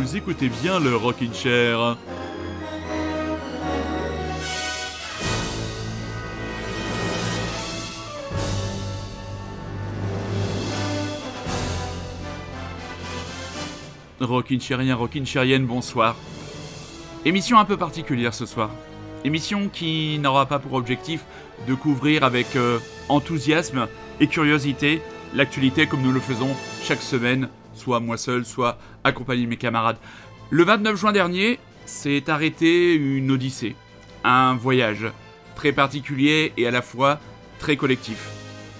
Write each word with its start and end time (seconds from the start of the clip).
Vous 0.00 0.16
écoutez 0.16 0.48
bien 0.48 0.78
le 0.78 0.94
Rockin' 0.94 1.34
Chair. 1.34 1.96
Rockin' 14.20 14.60
Chairien, 14.60 14.94
Rockin' 14.94 15.26
Chairienne, 15.26 15.66
bonsoir. 15.66 16.14
Émission 17.24 17.58
un 17.58 17.64
peu 17.64 17.76
particulière 17.76 18.34
ce 18.34 18.46
soir. 18.46 18.70
Émission 19.24 19.68
qui 19.68 20.20
n'aura 20.20 20.46
pas 20.46 20.60
pour 20.60 20.74
objectif 20.74 21.24
de 21.66 21.74
couvrir 21.74 22.22
avec 22.22 22.54
euh, 22.54 22.78
enthousiasme 23.08 23.88
et 24.20 24.28
curiosité 24.28 25.02
l'actualité 25.34 25.88
comme 25.88 26.02
nous 26.02 26.12
le 26.12 26.20
faisons 26.20 26.54
chaque 26.84 27.02
semaine, 27.02 27.48
soit 27.78 28.00
moi 28.00 28.18
seul, 28.18 28.44
soit 28.44 28.78
accompagné 29.04 29.44
de 29.44 29.48
mes 29.48 29.56
camarades. 29.56 29.96
Le 30.50 30.64
29 30.64 30.96
juin 30.96 31.12
dernier, 31.12 31.58
s'est 31.88 32.28
arrêté 32.28 32.94
une 32.94 33.30
odyssée, 33.30 33.74
un 34.22 34.54
voyage 34.54 35.06
très 35.56 35.72
particulier 35.72 36.52
et 36.56 36.66
à 36.66 36.70
la 36.70 36.82
fois 36.82 37.18
très 37.58 37.76
collectif. 37.76 38.28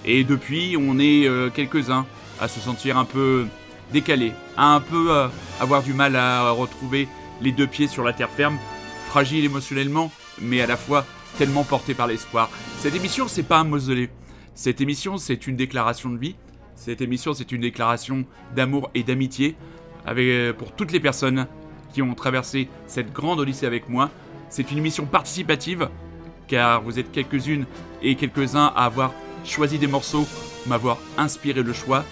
Et 0.05 0.25
depuis, 0.25 0.77
on 0.79 0.99
est 0.99 1.27
euh, 1.27 1.51
quelques-uns 1.51 2.07
à 2.41 2.49
se 2.49 2.61
sentir 2.61 2.97
un 2.97 3.05
peu 3.05 3.47
décalés, 3.93 4.33
à 4.57 4.75
un 4.75 4.81
peu 4.81 5.11
euh, 5.11 5.29
avoir 5.59 5.83
du 5.83 5.95
mal 5.95 6.15
à 6.17 6.51
retrouver 6.51 7.09
les 7.41 7.53
deux 7.53 7.67
pieds 7.67 7.89
sur 7.89 8.05
la 8.05 8.13
terre 8.13 8.31
ferme, 8.31 8.59
fragile 9.09 9.45
émotionnellement, 9.45 10.13
mais 10.41 10.61
à 10.61 10.67
la 10.67 10.77
fois 10.77 11.05
tellement 11.39 11.65
porté 11.65 11.95
par 11.95 12.07
l'espoir. 12.07 12.51
Cette 12.79 12.95
émission, 12.95 13.27
c'est 13.27 13.43
pas 13.43 13.59
un 13.59 13.65
mausolée. 13.65 14.11
Cette 14.55 14.81
émission, 14.81 15.19
c'est 15.19 15.47
une 15.47 15.57
déclaration 15.57 16.11
de 16.11 16.19
vie. 16.19 16.37
Cette 16.89 17.03
émission, 17.03 17.35
c'est 17.35 17.53
une 17.53 17.61
déclaration 17.61 18.25
d'amour 18.57 18.91
et 18.95 19.03
d'amitié 19.03 19.57
avec, 20.07 20.25
euh, 20.25 20.55
pour 20.55 20.73
toutes 20.73 20.91
les 20.91 21.01
personnes 21.01 21.47
qui 21.93 22.01
ont 22.01 22.15
traversé 22.15 22.67
cette 22.87 23.13
grande 23.13 23.41
odyssée 23.41 23.67
avec 23.67 23.91
moi. 23.91 24.09
C'est 24.49 24.71
une 24.71 24.79
émission 24.79 25.05
participative, 25.05 25.91
car 26.47 26.81
vous 26.81 26.99
êtes 26.99 27.13
quelques-unes 27.13 27.67
et 28.03 28.15
quelques-uns 28.15 28.73
à 28.75 28.87
avoir 28.87 29.13
choisi 29.45 29.77
des 29.77 29.87
morceaux, 29.87 30.27
m'avoir 30.67 30.97
inspiré 31.19 31.63
le 31.63 31.75
choix. 31.75 32.07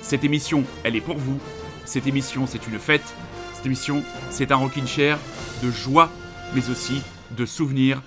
Cette 0.00 0.22
émission, 0.22 0.62
elle 0.84 0.94
est 0.94 1.00
pour 1.00 1.16
vous. 1.16 1.40
Cette 1.84 2.06
émission, 2.06 2.46
c'est 2.46 2.68
une 2.68 2.78
fête. 2.78 3.12
Cette 3.54 3.66
émission, 3.66 4.04
c'est 4.30 4.52
un 4.52 4.56
rocking 4.56 4.86
chair 4.86 5.18
de 5.60 5.72
joie, 5.72 6.08
mais 6.54 6.70
aussi 6.70 7.02
de 7.36 7.44
souvenirs 7.46 8.00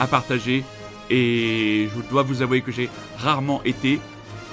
à 0.00 0.08
partager. 0.08 0.64
Et 1.08 1.88
je 1.94 2.10
dois 2.10 2.24
vous 2.24 2.42
avouer 2.42 2.62
que 2.62 2.72
j'ai 2.72 2.90
rarement 3.18 3.62
été 3.62 4.00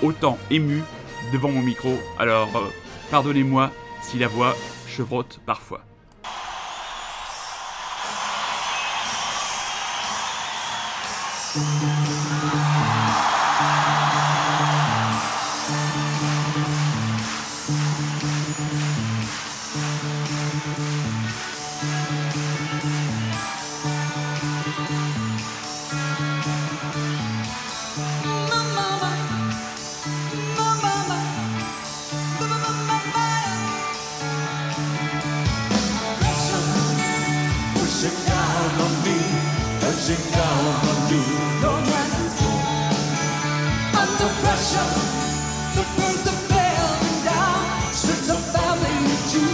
autant 0.04 0.38
ému 0.52 0.84
devant 1.32 1.50
mon 1.50 1.62
micro. 1.62 1.98
Alors, 2.18 2.50
euh, 2.56 2.70
pardonnez-moi 3.12 3.72
si 4.02 4.18
la 4.18 4.28
voix 4.28 4.56
chevrotte 4.88 5.40
parfois. 5.46 5.82
Pushing 37.90 38.24
down 38.28 38.82
on 38.86 38.94
me, 39.04 39.18
pushing 39.82 40.24
down 40.32 40.76
on 40.90 41.00
you. 41.10 41.24
No 41.60 41.74
man 41.90 42.10
is 42.22 42.34
born 42.38 42.64
under 43.98 44.30
pressure. 44.42 44.90
The 45.74 45.84
birds 45.98 46.26
are 46.30 46.42
falling 46.54 47.20
down, 47.26 47.92
streets 47.92 48.30
are 48.30 48.46
falling 48.54 49.06
too. 49.34 49.50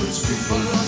Puts 0.00 0.18
people 0.26 0.64
on 0.78 0.81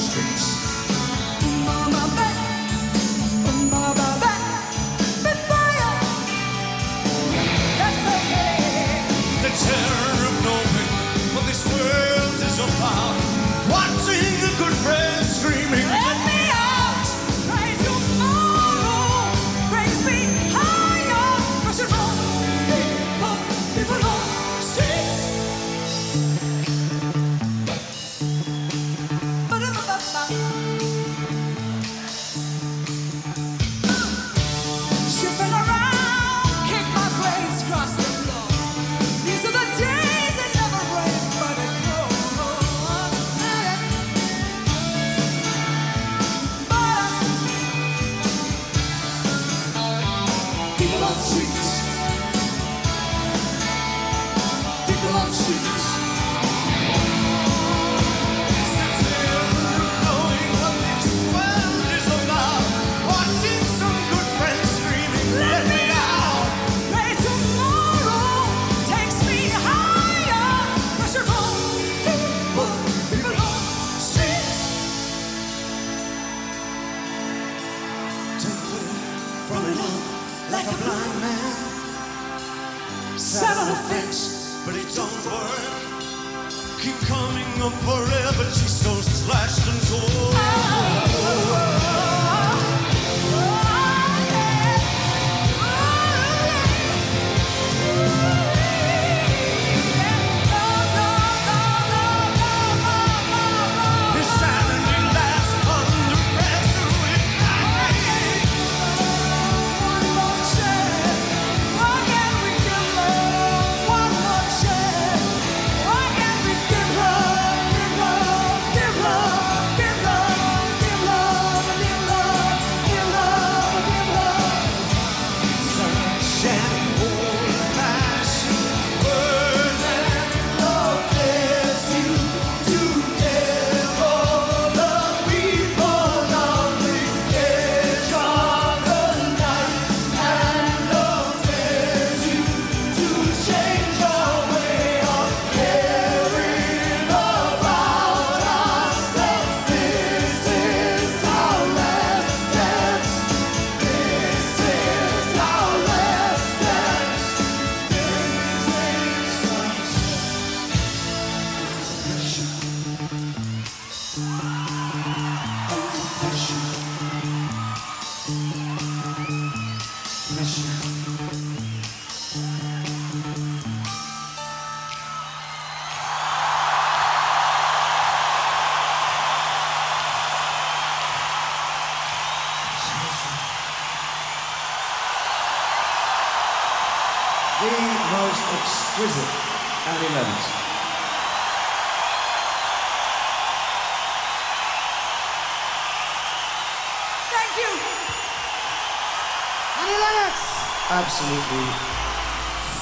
Absolutely 201.04 201.66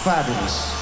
fabulous. 0.04 0.76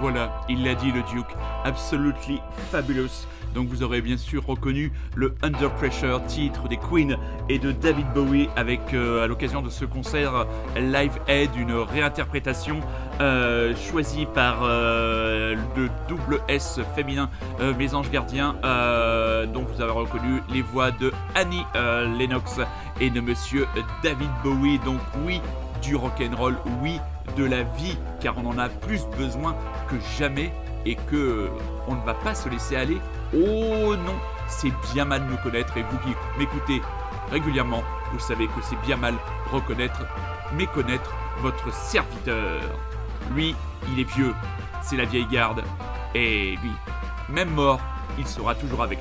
Voilà, 0.00 0.40
il 0.48 0.64
l'a 0.64 0.74
dit 0.74 0.90
le 0.90 1.02
Duke, 1.02 1.36
absolutely 1.64 2.40
fabulous. 2.72 3.28
Donc 3.54 3.68
vous 3.68 3.84
aurez 3.84 4.00
bien 4.00 4.16
sûr 4.16 4.44
reconnu 4.44 4.90
le 5.14 5.36
Under 5.42 5.72
Pressure, 5.74 6.20
titre 6.26 6.66
des 6.66 6.78
Queen 6.78 7.16
et 7.48 7.60
de 7.60 7.70
David 7.70 8.08
Bowie 8.12 8.48
avec 8.56 8.92
euh, 8.92 9.22
à 9.22 9.28
l'occasion 9.28 9.62
de 9.62 9.70
ce 9.70 9.84
concert 9.84 10.48
Live 10.76 11.16
Aid, 11.28 11.50
une 11.56 11.74
réinterprétation 11.74 12.80
euh, 13.20 13.76
choisie 13.76 14.26
par 14.26 14.64
euh, 14.64 15.54
le 15.76 15.90
double 16.08 16.40
S 16.48 16.80
féminin 16.96 17.30
Mes 17.78 17.94
Anges 17.94 18.10
Gardiens, 18.10 18.56
dont 19.54 19.62
vous 19.62 19.80
avez 19.80 19.92
reconnu 19.92 20.42
les 20.52 20.62
voix 20.62 20.90
de 20.90 21.12
Annie 21.36 21.64
Lennox 22.18 22.58
et 23.00 23.10
de 23.10 23.20
Monsieur 23.20 23.68
David 24.02 24.30
Bowie. 24.42 24.80
Donc 24.80 24.98
oui, 25.24 25.40
du 25.82 25.96
rock'n'roll, 25.96 26.56
oui, 26.80 26.98
de 27.36 27.44
la 27.44 27.62
vie, 27.62 27.96
car 28.20 28.34
on 28.38 28.48
en 28.48 28.58
a 28.58 28.68
plus 28.68 29.06
besoin 29.18 29.54
que 29.88 29.96
jamais 30.18 30.52
et 30.86 30.94
que 30.94 31.50
on 31.86 31.94
ne 31.94 32.04
va 32.04 32.14
pas 32.14 32.34
se 32.34 32.48
laisser 32.48 32.76
aller. 32.76 32.98
Oh 33.34 33.96
non, 33.96 34.14
c'est 34.48 34.72
bien 34.94 35.04
mal 35.04 35.22
nous 35.28 35.36
connaître 35.38 35.76
et 35.76 35.82
vous 35.82 35.98
qui 35.98 36.14
m'écoutez 36.38 36.80
régulièrement, 37.30 37.82
vous 38.12 38.18
savez 38.18 38.46
que 38.46 38.62
c'est 38.62 38.80
bien 38.86 38.96
mal 38.96 39.14
reconnaître, 39.50 40.02
méconnaître 40.54 41.10
votre 41.40 41.72
serviteur. 41.72 42.60
Lui, 43.34 43.54
il 43.90 44.00
est 44.00 44.14
vieux, 44.14 44.34
c'est 44.82 44.96
la 44.96 45.04
vieille 45.04 45.26
garde, 45.30 45.62
et 46.14 46.56
lui, 46.62 46.72
même 47.28 47.50
mort, 47.50 47.80
il 48.18 48.26
sera 48.26 48.54
toujours 48.54 48.82
avec. 48.82 48.98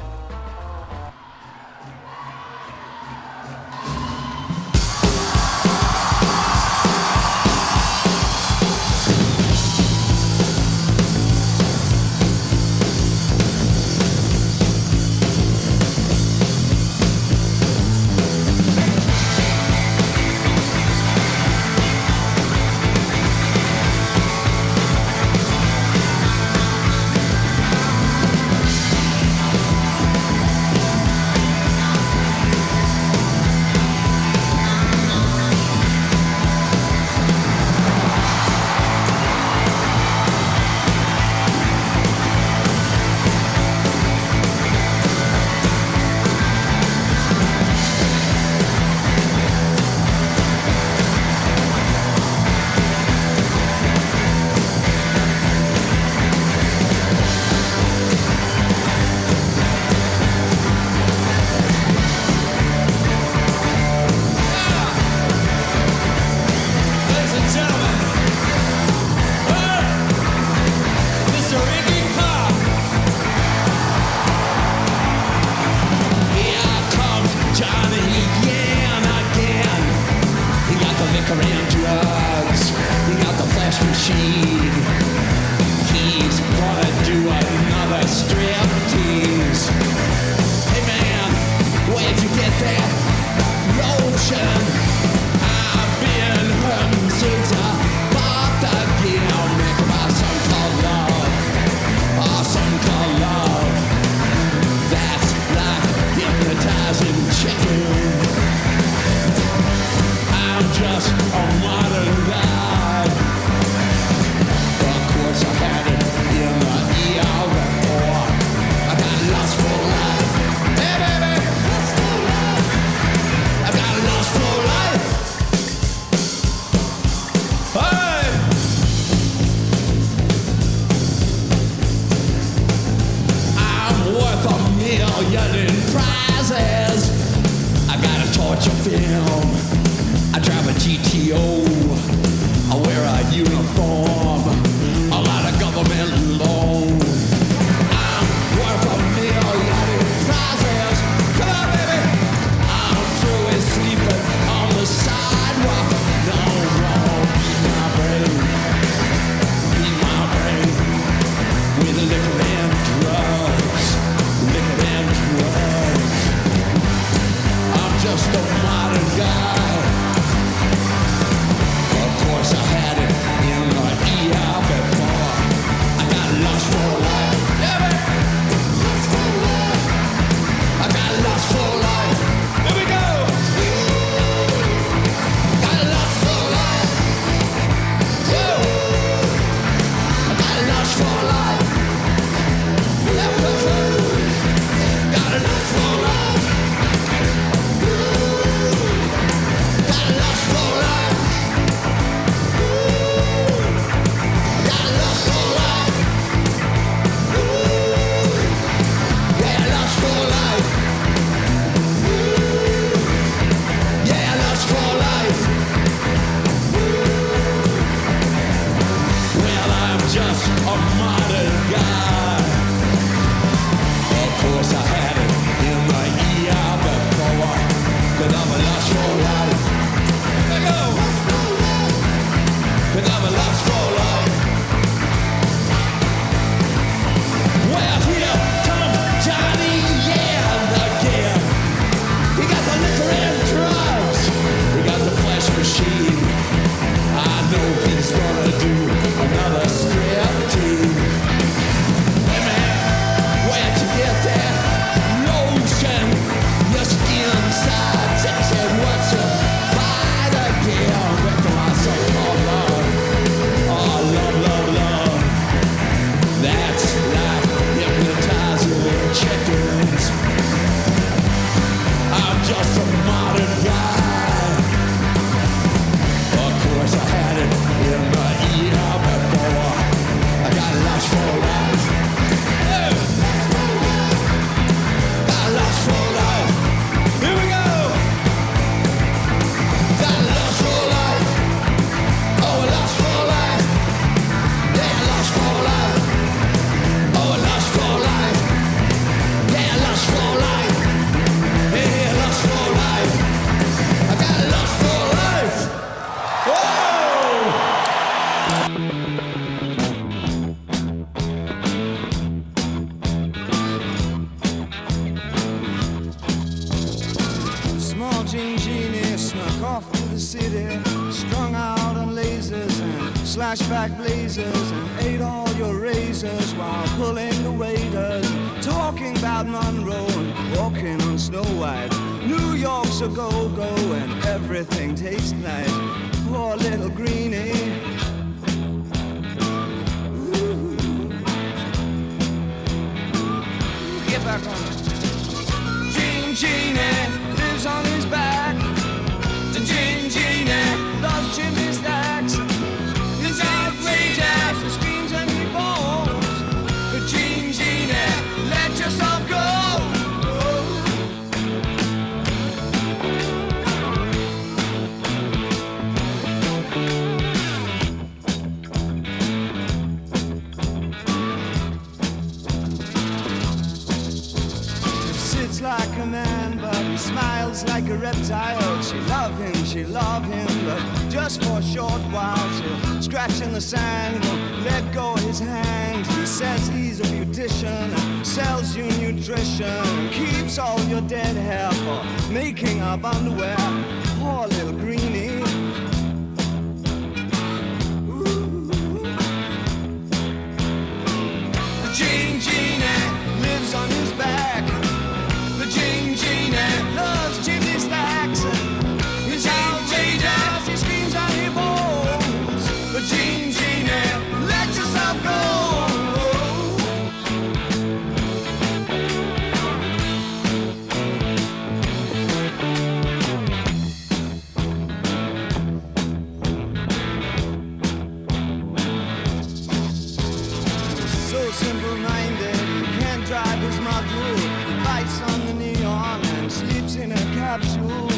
my 433.79 434.01
view. 434.09 434.83
Lights 434.83 435.21
on 435.21 435.45
the 435.45 435.53
neon 435.53 436.25
and 436.25 436.51
sleeps 436.51 436.95
in 436.95 437.11
a 437.11 437.23
capsule. 437.35 438.10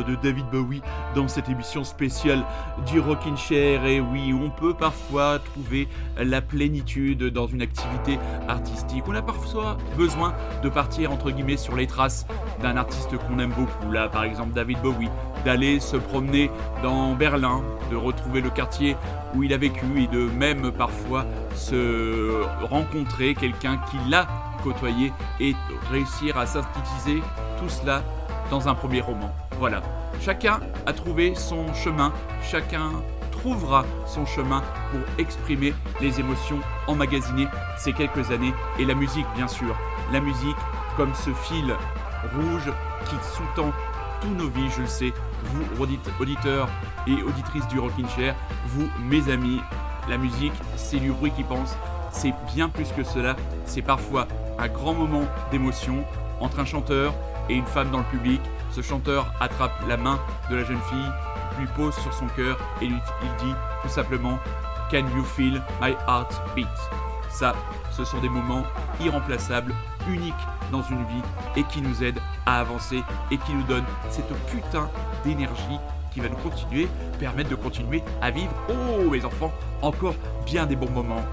De 0.00 0.14
David 0.16 0.46
Bowie 0.50 0.80
dans 1.14 1.28
cette 1.28 1.48
émission 1.48 1.84
spéciale 1.84 2.44
du 2.86 3.00
Rockin' 3.00 3.36
Chair. 3.36 3.84
Et 3.84 4.00
oui, 4.00 4.32
on 4.32 4.50
peut 4.50 4.74
parfois 4.74 5.38
trouver 5.38 5.88
la 6.16 6.40
plénitude 6.40 7.24
dans 7.24 7.46
une 7.46 7.62
activité 7.62 8.18
artistique. 8.48 9.04
On 9.06 9.14
a 9.14 9.22
parfois 9.22 9.76
besoin 9.96 10.34
de 10.62 10.68
partir 10.68 11.12
entre 11.12 11.30
guillemets 11.30 11.56
sur 11.56 11.76
les 11.76 11.86
traces 11.86 12.26
d'un 12.62 12.76
artiste 12.76 13.16
qu'on 13.18 13.38
aime 13.38 13.52
beaucoup. 13.52 13.92
Là, 13.92 14.08
par 14.08 14.24
exemple, 14.24 14.52
David 14.52 14.80
Bowie, 14.80 15.10
d'aller 15.44 15.80
se 15.80 15.96
promener 15.96 16.50
dans 16.82 17.14
Berlin, 17.14 17.62
de 17.90 17.96
retrouver 17.96 18.40
le 18.40 18.50
quartier 18.50 18.96
où 19.34 19.42
il 19.42 19.52
a 19.52 19.56
vécu 19.56 19.84
et 20.02 20.06
de 20.06 20.28
même 20.30 20.72
parfois 20.72 21.26
se 21.54 22.42
rencontrer 22.62 23.34
quelqu'un 23.34 23.78
qui 23.90 23.96
l'a 24.08 24.26
côtoyé 24.62 25.12
et 25.40 25.54
réussir 25.90 26.38
à 26.38 26.46
synthétiser 26.46 27.22
tout 27.58 27.68
cela 27.68 28.02
dans 28.52 28.68
un 28.68 28.74
premier 28.74 29.00
roman. 29.00 29.30
Voilà. 29.58 29.80
Chacun 30.20 30.60
a 30.84 30.92
trouvé 30.92 31.34
son 31.34 31.72
chemin, 31.72 32.12
chacun 32.42 32.90
trouvera 33.30 33.82
son 34.06 34.26
chemin 34.26 34.62
pour 34.90 35.00
exprimer 35.18 35.72
les 36.02 36.20
émotions 36.20 36.60
emmagasinées 36.86 37.48
ces 37.78 37.94
quelques 37.94 38.30
années 38.30 38.52
et 38.78 38.84
la 38.84 38.94
musique 38.94 39.24
bien 39.34 39.48
sûr. 39.48 39.74
La 40.12 40.20
musique 40.20 40.56
comme 40.98 41.14
ce 41.14 41.30
fil 41.30 41.74
rouge 42.36 42.70
qui 43.06 43.16
sous-tend 43.34 43.72
tous 44.20 44.28
nos 44.28 44.50
vies, 44.50 44.68
je 44.76 44.82
le 44.82 44.86
sais, 44.86 45.12
vous 45.44 45.82
audit- 45.82 46.10
auditeurs 46.20 46.68
et 47.06 47.22
auditrices 47.22 47.66
du 47.68 47.80
Rockin' 47.80 48.06
Chair, 48.14 48.34
vous 48.66 48.86
mes 49.00 49.30
amis, 49.32 49.60
la 50.10 50.18
musique 50.18 50.52
c'est 50.76 50.98
du 51.00 51.10
bruit 51.10 51.32
qui 51.32 51.42
pense, 51.42 51.74
c'est 52.10 52.34
bien 52.54 52.68
plus 52.68 52.92
que 52.92 53.02
cela, 53.02 53.34
c'est 53.64 53.80
parfois 53.82 54.28
un 54.58 54.68
grand 54.68 54.92
moment 54.92 55.24
d'émotion 55.50 56.04
entre 56.38 56.60
un 56.60 56.66
chanteur 56.66 57.14
et 57.52 57.56
une 57.56 57.66
femme 57.66 57.90
dans 57.90 57.98
le 57.98 58.04
public. 58.04 58.40
Ce 58.70 58.80
chanteur 58.80 59.32
attrape 59.40 59.72
la 59.86 59.96
main 59.96 60.18
de 60.50 60.56
la 60.56 60.64
jeune 60.64 60.80
fille, 60.88 61.12
lui 61.60 61.66
pose 61.76 61.94
sur 61.96 62.12
son 62.14 62.26
cœur 62.28 62.58
et 62.80 62.86
lui, 62.86 62.98
il 63.22 63.46
dit 63.46 63.54
tout 63.82 63.88
simplement 63.88 64.38
Can 64.90 65.04
you 65.16 65.22
feel 65.22 65.62
my 65.80 65.92
heart 66.08 66.40
beat? 66.56 66.66
Ça, 67.30 67.54
ce 67.90 68.04
sont 68.04 68.20
des 68.20 68.28
moments 68.28 68.64
irremplaçables 69.00 69.74
unique 70.08 70.34
dans 70.70 70.82
une 70.82 71.04
vie 71.04 71.22
et 71.56 71.62
qui 71.64 71.82
nous 71.82 72.02
aide 72.02 72.18
à 72.46 72.60
avancer 72.60 73.02
et 73.30 73.36
qui 73.36 73.52
nous 73.52 73.62
donne 73.64 73.84
cette 74.10 74.32
putain 74.46 74.90
d'énergie 75.24 75.78
qui 76.12 76.20
va 76.20 76.28
nous 76.28 76.36
continuer, 76.36 76.88
permettre 77.18 77.50
de 77.50 77.54
continuer 77.54 78.02
à 78.20 78.30
vivre, 78.30 78.52
oh 78.68 79.10
mes 79.10 79.24
enfants, 79.24 79.52
encore 79.80 80.14
bien 80.44 80.66
des 80.66 80.76
bons 80.76 80.90
moments. 80.90 81.24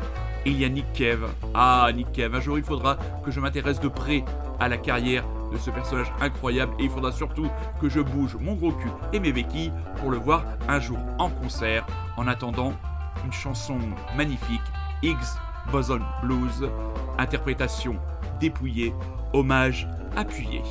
Et 0.45 0.51
il 0.51 0.59
y 0.59 0.63
a 0.63 0.69
Nick 0.69 0.93
Cave. 0.93 1.29
Ah, 1.53 1.89
Nick 1.93 2.13
Cave, 2.13 2.35
un 2.35 2.39
jour 2.39 2.57
il 2.57 2.63
faudra 2.63 2.97
que 3.25 3.31
je 3.31 3.41
m'intéresse 3.41 3.81
de 3.81 3.89
près 3.89 4.23
à 4.59 4.69
la 4.69 4.77
carrière 4.77 5.25
de 5.51 5.57
ce 5.57 5.69
personnage 5.71 6.11
incroyable 6.21 6.73
et 6.79 6.83
il 6.85 6.89
faudra 6.89 7.11
surtout 7.11 7.47
que 7.81 7.89
je 7.89 7.99
bouge 7.99 8.37
mon 8.39 8.55
gros 8.55 8.71
cul 8.71 8.89
et 9.13 9.19
mes 9.19 9.31
béquilles 9.31 9.73
pour 9.97 10.11
le 10.11 10.17
voir 10.17 10.43
un 10.67 10.79
jour 10.79 10.99
en 11.17 11.29
concert. 11.29 11.85
En 12.17 12.27
attendant, 12.27 12.73
une 13.25 13.31
chanson 13.31 13.77
magnifique, 14.15 14.61
Higgs 15.01 15.17
Boson 15.71 16.01
Blues, 16.23 16.69
interprétation 17.17 17.97
dépouillée, 18.39 18.93
hommage 19.33 19.87
appuyé. 20.15 20.61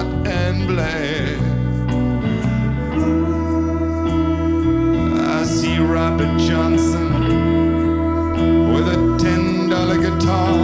Hot 0.00 0.26
and 0.26 0.66
black. 0.66 1.38
I 5.38 5.44
see 5.44 5.78
Robert 5.78 6.38
Johnson 6.38 7.08
with 8.72 8.88
a 8.88 9.18
ten 9.18 9.68
dollar 9.68 9.98
guitar 9.98 10.59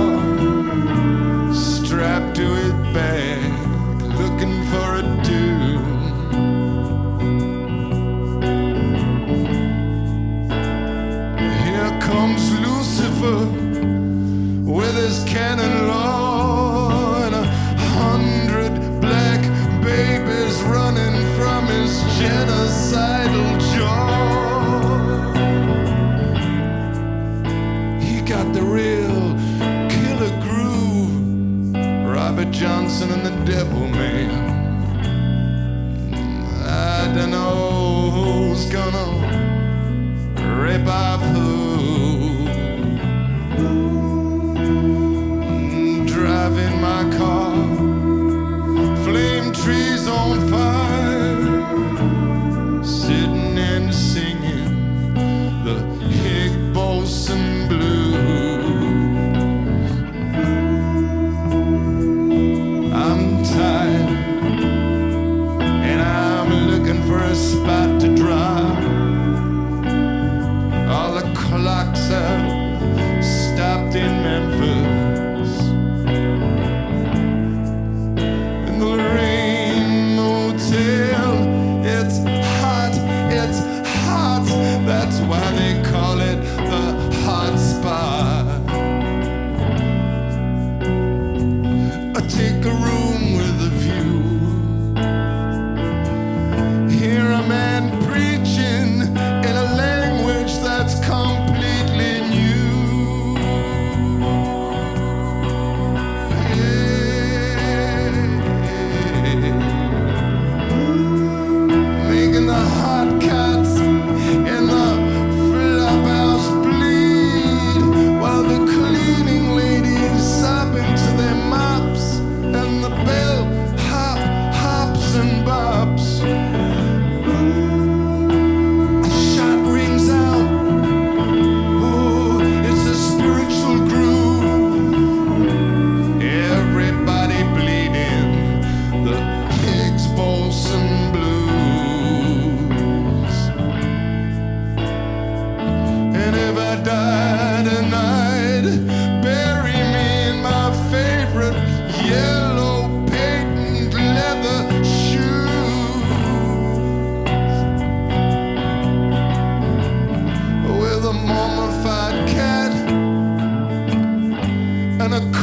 and 165.06 165.14
a 165.14 165.35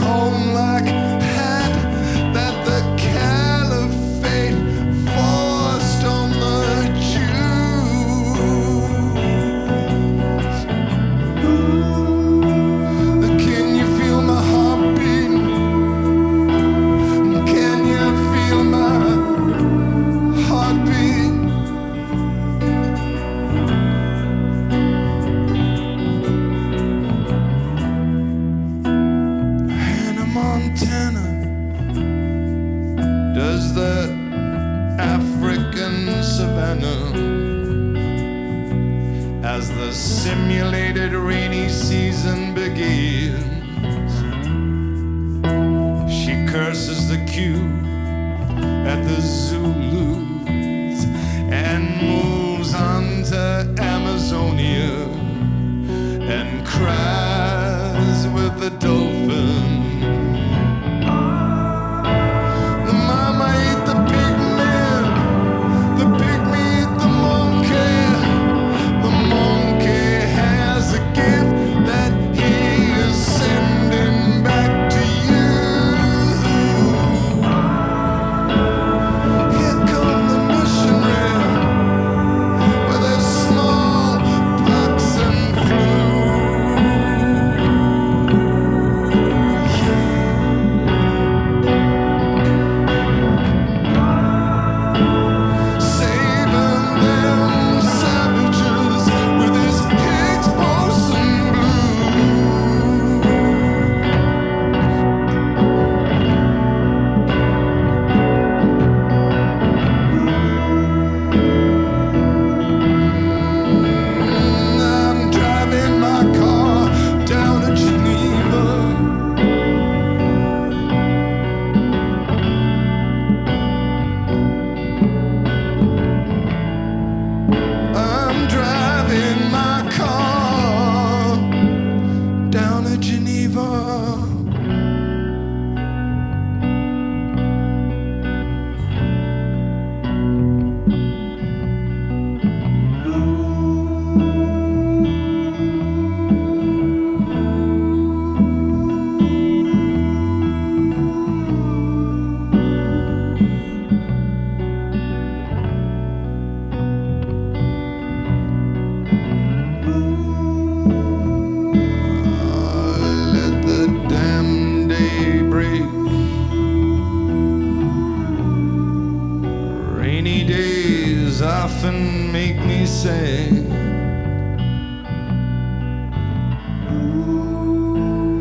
sang. 172.86 173.70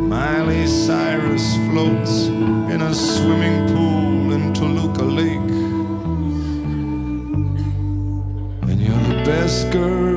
Miley 0.08 0.66
Cyrus 0.66 1.56
floats 1.68 2.26
in 2.72 2.82
a 2.82 2.94
swimming 2.94 3.66
pool 3.68 4.32
in 4.32 4.52
Toluca 4.52 5.04
Lake. 5.04 5.52
And 8.70 8.80
you're 8.80 9.04
the 9.08 9.22
best 9.24 9.70
girl. 9.70 10.11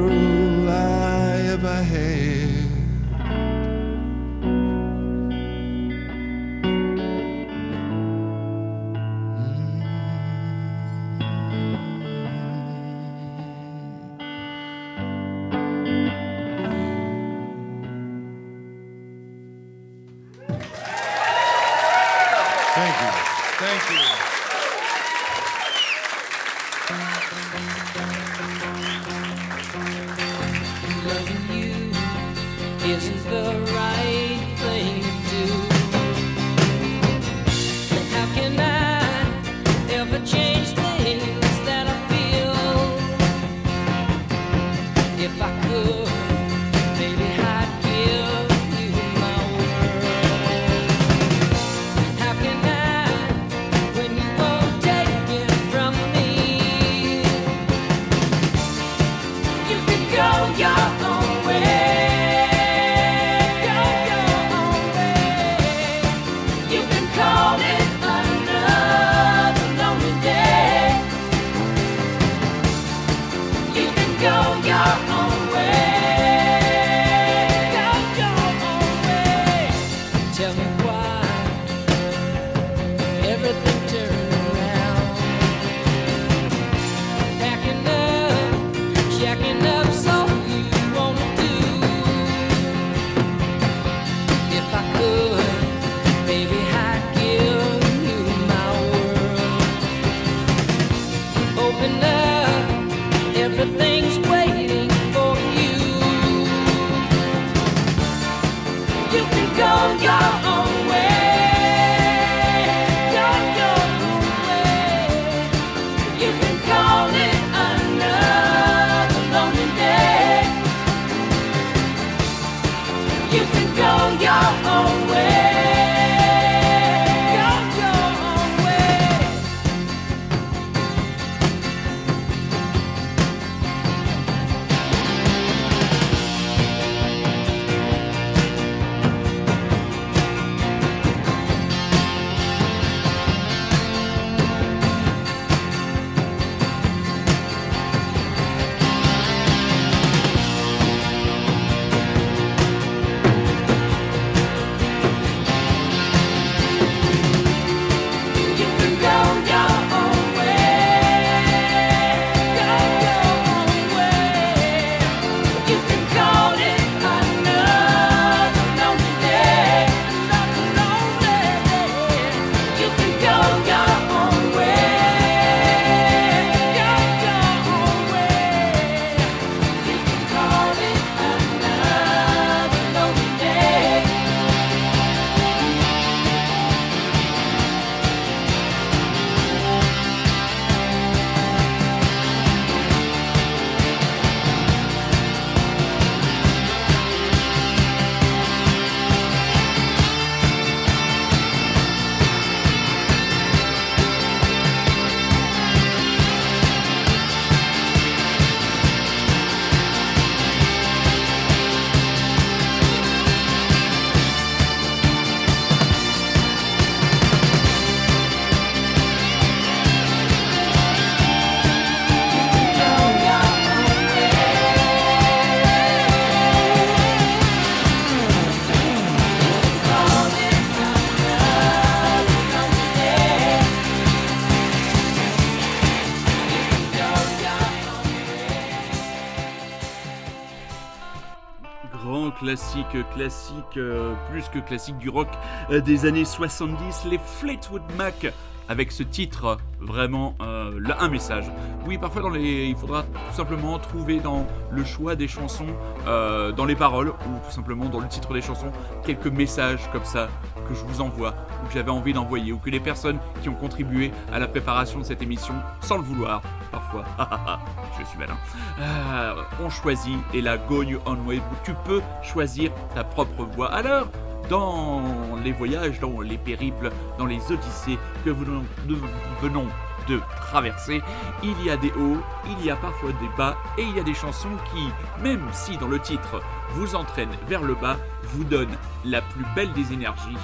Classique, 242.96 243.05
classique, 243.16 243.78
euh, 243.78 244.14
plus 244.30 244.48
que 244.50 244.60
classique 244.60 244.98
du 244.98 245.10
rock 245.10 245.30
euh, 245.72 245.80
des 245.80 246.06
années 246.06 246.26
70, 246.26 247.06
les 247.10 247.18
Fleetwood 247.18 247.82
Mac 247.98 248.28
avec 248.68 248.92
ce 248.92 249.04
titre 249.04 249.58
vraiment 249.80 250.36
euh, 250.42 250.80
là, 250.82 250.98
un 251.00 251.08
message. 251.08 251.46
Oui, 251.86 251.98
parfois 251.98 252.24
dans 252.24 252.30
les, 252.30 252.66
il 252.66 252.76
faudra 252.76 253.04
tout 253.04 253.36
simplement 253.36 253.78
trouver 253.80 254.20
dans 254.20 254.46
le 254.72 254.84
choix 254.84 255.16
des 255.16 255.28
chansons, 255.28 255.68
dans 256.06 256.66
les 256.66 256.76
paroles 256.76 257.10
ou 257.10 257.46
tout 257.46 257.52
simplement 257.52 257.86
dans 257.86 258.00
le 258.00 258.08
titre 258.08 258.34
des 258.34 258.42
chansons, 258.42 258.72
quelques 259.06 259.28
messages 259.28 259.90
comme 259.92 260.04
ça 260.04 260.30
que 260.68 260.74
je 260.74 260.84
vous 260.84 261.02
envoie 261.02 261.34
ou 261.64 261.68
que 261.68 261.74
j'avais 261.74 261.92
envie 261.92 262.14
d'envoyer 262.14 262.52
ou 262.52 262.58
que 262.58 262.70
les 262.70 262.80
personnes 262.80 263.20
qui 263.42 263.50
ont 263.50 263.56
contribué 263.56 264.12
à 264.32 264.40
la 264.40 264.48
préparation 264.48 265.00
de 265.00 265.04
cette 265.04 265.22
émission, 265.22 265.54
sans 265.82 265.98
le 265.98 266.04
vouloir, 266.04 266.42
parfois, 266.72 267.06
je 268.00 268.06
suis 268.06 268.18
malin, 268.18 268.38
euh, 268.80 269.34
ont 269.64 269.70
choisi 269.70 270.16
et 270.34 270.42
la 270.42 270.58
Go 270.58 270.84
Your 270.84 271.02
Own 271.06 271.26
Way. 271.26 271.42
Tu 271.64 271.74
peux 271.86 272.02
choisir 272.22 272.72
ta 272.94 273.04
propre 273.12 273.44
voix. 273.44 273.72
Alors, 273.72 274.08
dans 274.50 275.02
les 275.44 275.52
voyages, 275.52 276.00
dans 276.00 276.22
les 276.22 276.38
périples, 276.38 276.92
dans 277.18 277.26
les 277.26 277.40
odyssées 277.52 277.98
que 278.24 278.30
nous 278.30 278.98
venons 279.42 279.68
de 280.08 280.20
traverser, 280.42 281.02
il 281.42 281.64
y 281.64 281.70
a 281.70 281.78
des 281.78 281.92
hauts, 281.92 282.22
il 282.46 282.64
y 282.64 282.70
a 282.70 282.76
parfois 282.76 283.10
des 283.14 283.30
bas, 283.38 283.58
et 283.78 283.82
il 283.82 283.96
y 283.96 284.00
a 284.00 284.04
des 284.04 284.14
chansons 284.14 284.56
qui, 284.72 284.90
même 285.24 285.42
si 285.52 285.78
dans 285.78 285.88
le 285.88 286.00
titre 286.00 286.42
vous 286.74 286.96
entraînent 286.96 287.36
vers 287.48 287.64
le 287.64 287.74
bas, 287.74 287.98
vous 288.26 288.44
donnent 288.44 288.78
la 289.04 289.22
plus 289.22 289.46
belle 289.56 289.74
des 289.74 289.94
énergies. 289.94 290.38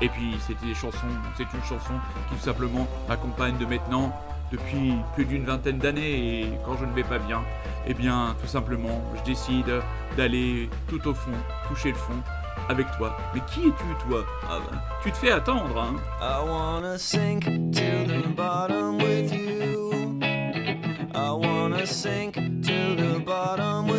Et 0.00 0.08
puis 0.08 0.34
c'était 0.40 0.64
des 0.64 0.74
chansons, 0.74 0.96
c'est 1.36 1.42
une 1.42 1.62
chanson 1.62 1.92
qui 2.28 2.34
tout 2.34 2.42
simplement 2.42 2.88
m'accompagne 3.06 3.58
de 3.58 3.66
maintenant 3.66 4.18
depuis 4.50 4.94
plus 5.14 5.24
d'une 5.24 5.44
vingtaine 5.44 5.78
d'années 5.78 6.40
et 6.40 6.46
quand 6.64 6.76
je 6.78 6.84
ne 6.84 6.92
vais 6.92 7.04
pas 7.04 7.18
bien, 7.18 7.42
eh 7.86 7.94
bien 7.94 8.34
tout 8.40 8.46
simplement 8.46 9.02
je 9.16 9.22
décide 9.30 9.70
d'aller 10.16 10.68
tout 10.88 11.06
au 11.08 11.14
fond, 11.14 11.32
toucher 11.68 11.90
le 11.90 11.96
fond 11.96 12.14
avec 12.68 12.86
toi. 12.96 13.16
Mais 13.34 13.40
qui 13.52 13.60
es-tu 13.60 14.08
toi? 14.08 14.24
Ah 14.48 14.58
Tu 15.02 15.10
te 15.10 15.16
fais 15.16 15.32
attendre, 15.32 15.78
hein 15.80 15.96
I 16.20 16.44
wanna 16.46 16.98
sink 16.98 17.44
to 17.44 18.04
the 18.06 18.28
bottom 18.36 18.98
with 18.98 19.32
you. 19.32 20.20
I 21.14 21.30
wanna 21.32 21.86
sink 21.86 22.34
to 22.34 22.94
the 22.96 23.20
bottom 23.24 23.89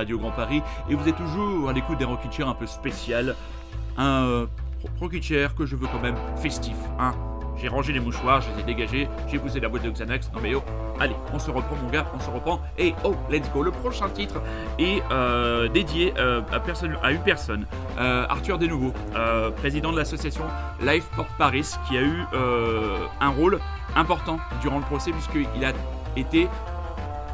Radio 0.00 0.18
Grand 0.18 0.30
Paris 0.30 0.62
et 0.88 0.94
vous 0.94 1.06
êtes 1.06 1.16
toujours 1.16 1.68
à 1.68 1.74
l'écoute 1.74 1.98
d'un 1.98 2.06
rocking 2.06 2.32
chair 2.32 2.48
un 2.48 2.54
peu 2.54 2.66
spécial. 2.66 3.36
Un 3.98 4.24
euh, 4.24 4.46
chair 5.20 5.54
que 5.54 5.66
je 5.66 5.76
veux 5.76 5.86
quand 5.88 6.00
même 6.00 6.16
festif. 6.36 6.76
Hein. 6.98 7.12
J'ai 7.60 7.68
rangé 7.68 7.92
les 7.92 8.00
mouchoirs, 8.00 8.40
je 8.40 8.48
les 8.54 8.60
ai 8.60 8.62
dégagés, 8.62 9.08
j'ai 9.28 9.38
poussé 9.38 9.60
la 9.60 9.68
boîte 9.68 9.82
de 9.82 9.90
Xanax. 9.90 10.30
Non 10.32 10.40
mais 10.42 10.54
oh, 10.54 10.62
allez, 10.98 11.14
on 11.34 11.38
se 11.38 11.50
reprend 11.50 11.76
mon 11.76 11.90
gars, 11.90 12.06
on 12.14 12.18
se 12.18 12.30
reprend. 12.30 12.62
Et 12.78 12.94
oh, 13.04 13.14
let's 13.30 13.52
go. 13.52 13.62
Le 13.62 13.70
prochain 13.70 14.08
titre 14.08 14.40
est 14.78 15.02
euh, 15.10 15.68
dédié 15.68 16.14
euh, 16.16 16.40
à, 16.50 16.60
personne, 16.60 16.96
à 17.02 17.12
une 17.12 17.20
personne, 17.20 17.66
euh, 17.98 18.24
Arthur 18.30 18.56
Desnouveaux, 18.56 18.94
président 19.58 19.92
de 19.92 19.98
l'association 19.98 20.44
Life 20.80 21.04
Port 21.14 21.28
Paris, 21.36 21.74
qui 21.86 21.98
a 21.98 22.00
eu 22.00 22.24
un 23.20 23.28
rôle 23.28 23.60
important 23.94 24.38
durant 24.62 24.78
le 24.78 24.84
procès 24.84 25.10
puisqu'il 25.10 25.62
a 25.62 25.72
été 26.16 26.48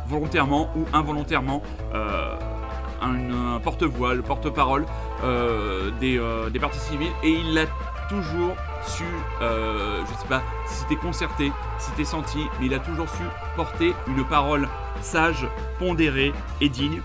volontairement 0.08 0.70
ou 0.74 0.84
involontairement 0.92 1.62
un, 3.02 3.58
porte-voix, 3.60 4.14
le 4.14 4.22
porte-parole 4.22 4.86
euh, 5.24 5.90
des, 6.00 6.18
euh, 6.18 6.50
des 6.50 6.58
partis 6.58 6.78
civils 6.78 7.12
et 7.22 7.30
il 7.30 7.58
a 7.58 7.66
toujours 8.08 8.54
su, 8.86 9.04
euh, 9.42 10.02
je 10.06 10.18
sais 10.20 10.28
pas 10.28 10.42
si 10.66 10.76
c'était 10.76 10.96
concerté, 10.96 11.52
si 11.78 11.90
c'était 11.90 12.04
senti, 12.04 12.38
mais 12.60 12.66
il 12.66 12.74
a 12.74 12.78
toujours 12.78 13.08
su 13.08 13.22
porter 13.56 13.94
une 14.06 14.24
parole 14.24 14.68
sage, 15.00 15.46
pondérée 15.78 16.32
et 16.60 16.68
digne. 16.68 17.00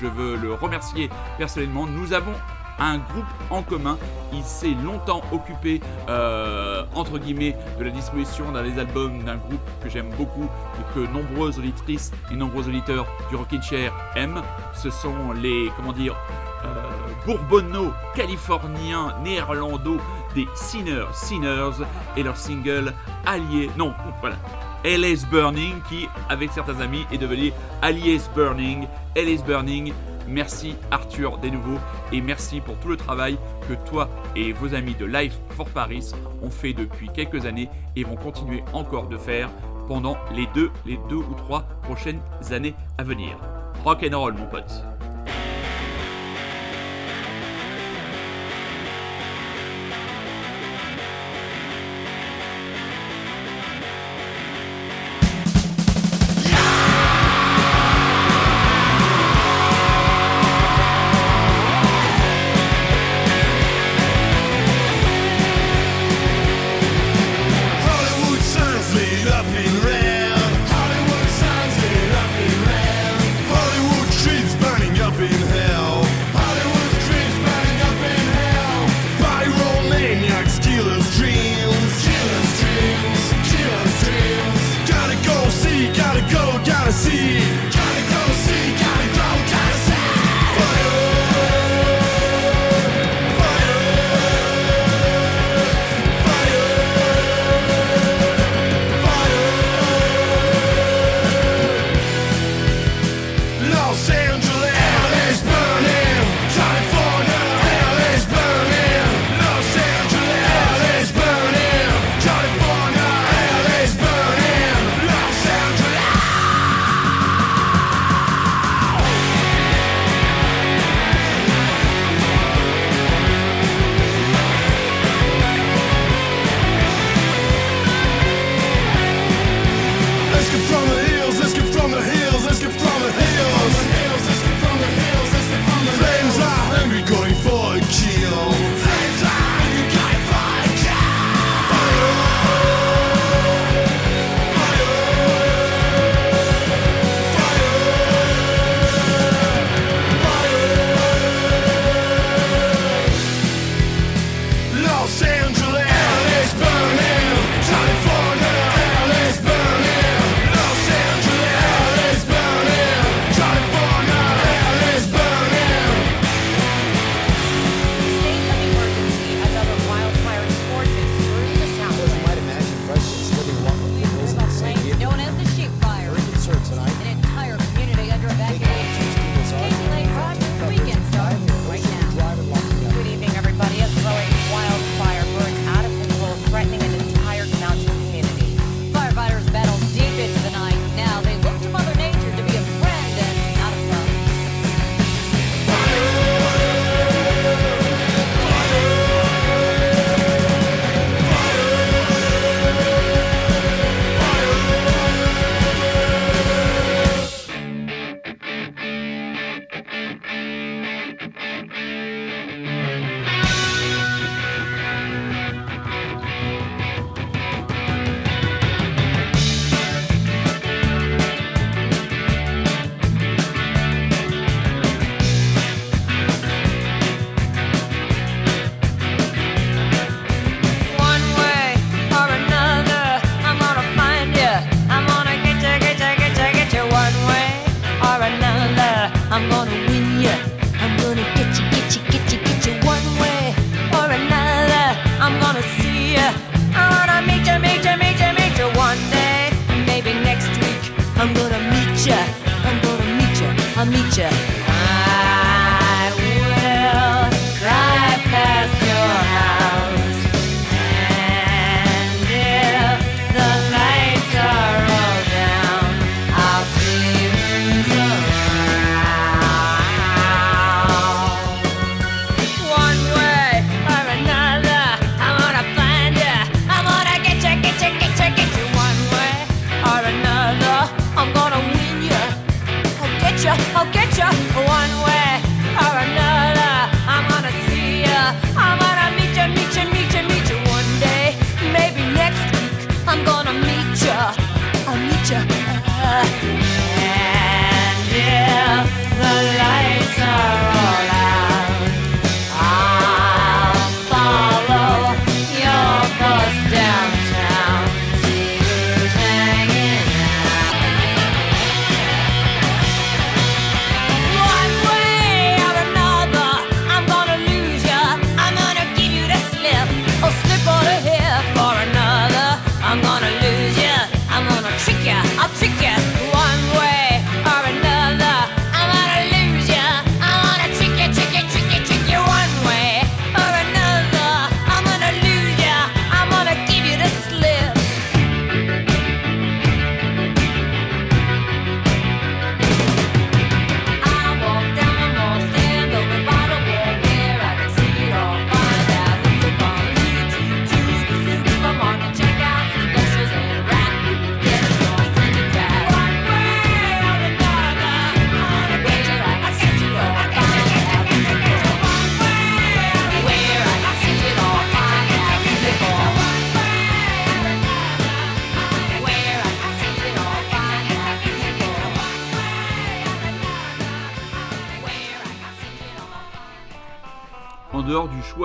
Je 0.00 0.06
veux 0.06 0.36
le 0.36 0.54
remercier 0.54 1.10
personnellement. 1.36 1.86
Nous 1.86 2.12
avons 2.12 2.32
un 2.80 2.98
groupe 2.98 3.24
en 3.50 3.62
commun. 3.62 3.98
Il 4.32 4.42
s'est 4.42 4.74
longtemps 4.84 5.22
occupé, 5.32 5.80
euh, 6.08 6.84
entre 6.94 7.18
guillemets, 7.18 7.56
de 7.78 7.84
la 7.84 7.90
distribution 7.90 8.50
dans 8.52 8.62
les 8.62 8.78
albums 8.78 9.22
d'un 9.24 9.36
groupe 9.36 9.60
que 9.82 9.88
j'aime 9.88 10.10
beaucoup 10.16 10.48
que 10.94 11.00
nombreuses 11.00 11.58
auditrices 11.58 12.12
et 12.30 12.36
nombreux 12.36 12.68
auditeurs 12.68 13.06
du 13.28 13.36
Rockin' 13.36 13.62
Chair 13.62 13.92
aiment. 14.16 14.42
Ce 14.74 14.90
sont 14.90 15.32
les, 15.40 15.70
comment 15.76 15.92
dire, 15.92 16.16
euh, 16.64 17.26
Bourbonno, 17.26 17.92
californiens, 18.14 19.14
néerlando, 19.22 19.98
des 20.34 20.46
Sinners, 20.54 21.06
Sinners 21.12 21.84
et 22.16 22.22
leur 22.22 22.36
single 22.36 22.94
Allié. 23.26 23.70
Non, 23.76 23.94
voilà. 24.20 24.36
LS 24.84 25.26
Burning 25.30 25.74
qui, 25.88 26.08
avec 26.30 26.52
certains 26.52 26.80
amis, 26.80 27.04
est 27.12 27.18
devenu 27.18 27.52
Alias 27.82 28.30
Burning. 28.34 28.86
LS 29.14 29.44
Burning, 29.44 29.92
merci 30.30 30.76
Arthur 30.90 31.38
des 31.38 31.50
nouveaux 31.50 31.78
et 32.12 32.20
merci 32.20 32.60
pour 32.60 32.76
tout 32.78 32.88
le 32.88 32.96
travail 32.96 33.36
que 33.68 33.74
toi 33.88 34.08
et 34.36 34.52
vos 34.52 34.74
amis 34.74 34.94
de 34.94 35.04
Life 35.04 35.38
for 35.50 35.68
Paris 35.68 36.12
ont 36.42 36.50
fait 36.50 36.72
depuis 36.72 37.08
quelques 37.12 37.46
années 37.46 37.68
et 37.96 38.04
vont 38.04 38.16
continuer 38.16 38.62
encore 38.72 39.08
de 39.08 39.18
faire 39.18 39.50
pendant 39.88 40.16
les 40.34 40.46
deux, 40.54 40.70
les 40.86 40.98
deux 41.08 41.16
ou 41.16 41.34
trois 41.36 41.62
prochaines 41.82 42.20
années 42.52 42.74
à 42.96 43.02
venir. 43.02 43.36
Rock 43.84 44.06
and 44.08 44.18
roll 44.18 44.34
mon 44.34 44.46
pote. 44.46 44.84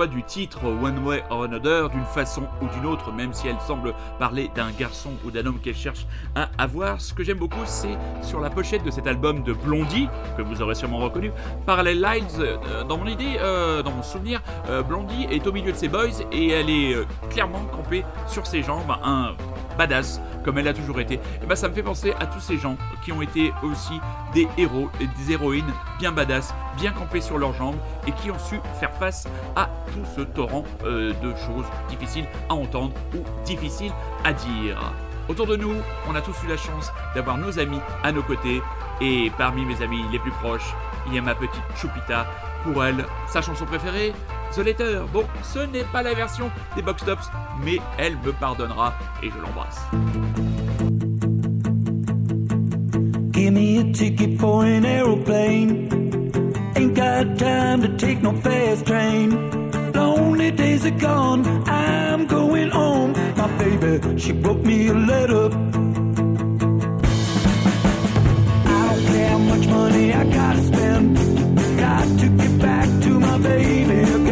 Du 0.04 0.22
titre 0.22 0.66
One 0.66 0.98
Way 1.06 1.24
or 1.30 1.44
Another, 1.44 1.88
d'une 1.88 2.04
façon 2.04 2.42
ou 2.60 2.66
d'une 2.74 2.84
autre, 2.84 3.10
même 3.12 3.32
si 3.32 3.48
elle 3.48 3.58
semble 3.66 3.94
parler 4.18 4.50
d'un 4.54 4.70
garçon 4.72 5.12
ou 5.24 5.30
d'un 5.30 5.46
homme 5.46 5.58
qu'elle 5.58 5.74
cherche 5.74 6.06
à 6.34 6.50
avoir, 6.58 7.00
ce 7.00 7.14
que 7.14 7.24
j'aime 7.24 7.38
beaucoup, 7.38 7.64
c'est 7.64 7.96
sur 8.20 8.40
la 8.40 8.50
pochette 8.50 8.84
de 8.84 8.90
cet 8.90 9.06
album 9.06 9.42
de 9.42 9.54
Blondie, 9.54 10.08
que 10.36 10.42
vous 10.42 10.60
aurez 10.60 10.74
sûrement 10.74 10.98
reconnu, 10.98 11.32
Parallel 11.64 12.02
Lines. 12.02 12.26
euh, 12.40 12.84
dans 12.84 12.98
mon 12.98 13.06
idée, 13.06 13.38
euh, 13.40 13.82
dans 13.82 13.92
mon 13.92 14.02
souvenir, 14.02 14.42
euh, 14.68 14.82
Blondie 14.82 15.26
est 15.30 15.46
au 15.46 15.52
milieu 15.52 15.72
de 15.72 15.76
ses 15.76 15.88
boys 15.88 16.20
et 16.30 16.50
elle 16.50 16.68
est 16.68 16.96
clairement 17.30 17.64
campée 17.72 18.04
sur 18.26 18.46
ses 18.46 18.62
jambes, 18.62 18.92
un 19.02 19.34
badass 19.76 20.20
comme 20.44 20.58
elle 20.58 20.68
a 20.68 20.74
toujours 20.74 21.00
été. 21.00 21.14
Et 21.14 21.46
ben 21.46 21.56
ça 21.56 21.68
me 21.68 21.74
fait 21.74 21.82
penser 21.82 22.14
à 22.20 22.26
tous 22.26 22.40
ces 22.40 22.58
gens 22.58 22.76
qui 23.04 23.12
ont 23.12 23.22
été 23.22 23.52
aussi 23.62 24.00
des 24.32 24.48
héros 24.56 24.90
et 25.00 25.06
des 25.06 25.32
héroïnes 25.32 25.72
bien 25.98 26.12
badass, 26.12 26.54
bien 26.76 26.92
campés 26.92 27.20
sur 27.20 27.38
leurs 27.38 27.54
jambes 27.54 27.76
et 28.06 28.12
qui 28.12 28.30
ont 28.30 28.38
su 28.38 28.60
faire 28.78 28.92
face 28.94 29.26
à 29.56 29.68
tout 29.92 30.04
ce 30.14 30.20
torrent 30.20 30.64
euh, 30.84 31.12
de 31.22 31.34
choses 31.46 31.66
difficiles 31.88 32.26
à 32.48 32.54
entendre 32.54 32.92
ou 33.14 33.18
difficiles 33.44 33.92
à 34.24 34.32
dire. 34.32 34.92
Autour 35.28 35.48
de 35.48 35.56
nous, 35.56 35.74
on 36.08 36.14
a 36.14 36.20
tous 36.20 36.36
eu 36.44 36.48
la 36.48 36.56
chance 36.56 36.92
d'avoir 37.14 37.36
nos 37.36 37.58
amis 37.58 37.80
à 38.04 38.12
nos 38.12 38.22
côtés 38.22 38.62
et 39.00 39.32
parmi 39.36 39.64
mes 39.64 39.82
amis 39.82 40.04
les 40.12 40.20
plus 40.20 40.30
proches, 40.30 40.72
il 41.06 41.14
y 41.14 41.18
a 41.18 41.22
ma 41.22 41.34
petite 41.34 41.62
Choupita. 41.76 42.26
Pour 42.64 42.84
elle, 42.84 43.04
sa 43.28 43.42
chanson 43.42 43.64
préférée, 43.64 44.12
The 44.54 44.58
Letter. 44.58 45.00
Bon, 45.12 45.24
ce 45.42 45.60
n'est 45.60 45.84
pas 45.84 46.02
la 46.02 46.14
version 46.14 46.50
des 46.74 46.82
Box 46.82 47.04
Tops, 47.04 47.30
mais 47.62 47.78
elle 47.98 48.16
me 48.24 48.32
pardonnera 48.32 48.94
et 49.22 49.30
je 49.30 49.36
l'embrasse. 49.38 49.80
Give 53.32 53.52
me 53.52 53.78
a 53.78 53.92
ticket 53.92 54.38
for 54.38 54.64
an 54.64 54.84
aeroplane. 54.84 55.88
Ain't 56.74 56.94
got 56.94 57.38
time 57.38 57.82
to 57.82 57.88
take 57.96 58.22
no 58.22 58.32
fast 58.40 58.86
train. 58.86 59.30
Lonely 59.92 60.50
days 60.50 60.84
are 60.84 60.98
gone, 60.98 61.44
I'm 61.68 62.26
going 62.26 62.70
home. 62.70 63.12
My 63.36 63.46
baby, 63.58 64.18
she 64.18 64.32
wrote 64.32 64.64
me 64.64 64.88
a 64.88 64.94
letter. 64.94 65.50
Much 69.56 69.68
money 69.68 70.12
I 70.12 70.24
gotta 70.24 70.62
spend. 70.62 71.16
Got 71.78 72.18
to 72.20 72.28
get 72.28 72.58
back 72.60 73.02
to 73.02 73.20
my 73.20 73.38
baby 73.38 74.25